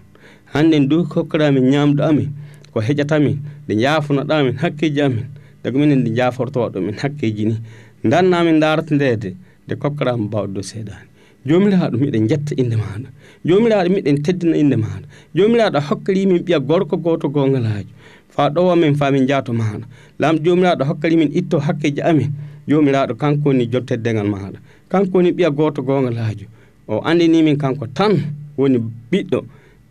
Hannden 0.53 0.87
du 0.89 1.03
kokkiramin 1.07 1.65
ñamɗo 1.71 2.01
amin 2.09 2.29
ko 2.71 2.79
heƴatamin 2.81 3.37
nde 3.65 3.73
jaafunoɗamin 3.81 4.55
hakkeji 4.61 5.01
amin. 5.01 5.25
Daga 5.63 5.77
minen 5.79 5.99
nde 6.01 6.09
jaafortoɗo 6.17 6.79
min 6.81 6.95
hakkeji 7.01 7.45
ni. 7.45 7.55
Dannamin 8.03 8.59
darata 8.59 8.95
ndede 8.95 9.35
nde 9.65 9.75
kokkorama 9.75 10.23
mbawɗo 10.27 10.61
seeɗani 10.69 11.07
jomiraɗo 11.45 11.97
miɗen 11.97 12.27
jetta 12.29 12.55
inde 12.57 12.75
maɗa 12.75 13.09
jomiraɗo 13.45 13.89
miɗen 13.89 14.17
teddina 14.23 14.55
inde 14.57 14.75
maɗa 14.75 15.05
jomiraɗo 15.35 15.79
hokkarimin 15.79 16.39
ɓiya 16.45 16.59
gorko 16.59 16.97
goto 16.97 17.29
gongalajo 17.29 17.91
fa 18.29 18.49
ɗowa 18.49 18.75
min 18.75 18.95
famin 18.95 19.27
jaato 19.27 19.53
maɗa 19.53 19.85
lamɗo 20.19 20.43
jomiraɗo 20.45 20.83
hokkarimin 20.85 21.29
itto 21.33 21.59
hakkeji 21.59 22.01
amin 22.01 22.31
jomiraɗo 22.67 23.15
kanko 23.15 23.49
woni 23.49 23.65
joom 23.71 23.85
teddegal 23.85 24.27
maɗa 24.27 24.59
kanko 24.89 25.17
woni 25.17 25.31
ɓiya 25.31 25.49
goto 25.51 25.81
gongalajo 25.81 26.45
o 26.87 27.01
andini 27.03 27.43
min 27.43 27.57
kanko 27.57 27.87
tan 27.87 28.13
woni 28.57 28.77
ɓiɗɗo 29.11 29.39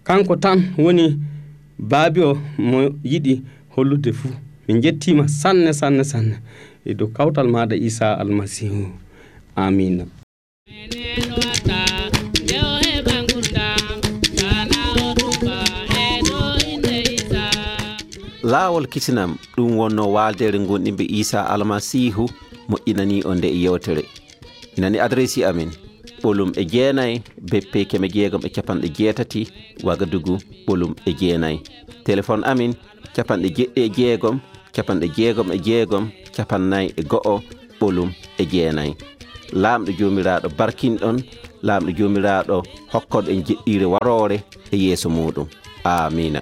kanko 0.04 0.36
tan 0.36 0.58
woni 0.78 1.16
baabi 1.78 2.20
o 2.20 2.38
mo 2.58 2.78
yiɗi 3.04 3.42
hollude 3.76 4.12
fuu. 4.12 4.32
Min 4.68 4.80
jettima 4.82 5.28
sanne 5.28 5.72
sanne 5.72 6.04
sanne. 6.04 6.36
E 6.84 6.94
dow 6.94 7.08
kawtal 7.08 7.48
maɗa 7.48 7.76
isa 7.76 8.14
almasihu 8.18 8.86
amina 9.56 10.04
laawol 18.46 18.86
kisinam 18.86 19.34
ɗum 19.56 19.70
wonno 19.78 20.04
waaldere 20.14 20.58
gonɗimɓe 20.68 21.04
isa 21.20 21.40
almasihu 21.52 22.24
moƴƴinani 22.70 23.16
o 23.28 23.34
nde 23.34 23.48
e 23.48 23.58
yewtere. 23.64 24.02
Inani 24.76 24.98
adressi 24.98 25.44
amin 25.44 25.70
ɓolum 26.22 26.50
e 26.60 26.62
jeenayi 26.72 27.22
beppe 27.50 27.84
keme 27.90 28.08
jeegom 28.14 28.42
e 28.46 28.48
capanɗe 28.56 28.88
jeetati 28.96 29.42
wagadugu 29.86 30.34
ɓolum 30.66 30.92
e 31.06 31.12
jeenayi. 31.20 31.58
Téléphone 32.04 32.42
amin 32.50 32.72
capanɗe 33.14 33.48
jeɗɗi 33.56 33.80
e 33.82 33.88
jeegom 33.96 34.36
capanɗe 34.74 35.06
jeegom 35.16 35.48
e 35.52 35.58
jeegom 35.66 36.04
capannayyi 36.36 36.88
e 36.96 37.02
go'o 37.10 37.34
ɓolum 37.80 38.10
e 38.38 38.44
jeenayi. 38.52 38.92
laamɗo 39.52 39.92
jomiraɗo 39.98 40.48
barkinɗon 40.58 41.16
laamɗo 41.62 41.90
jomiraɗo 41.98 42.62
hokkoɗo 42.92 43.30
en 43.30 43.44
jeɗɗire 43.46 43.86
warore 43.92 44.36
e 44.72 44.76
yeeso 44.76 45.08
muɗum. 45.08 45.46
Amina 45.84 46.40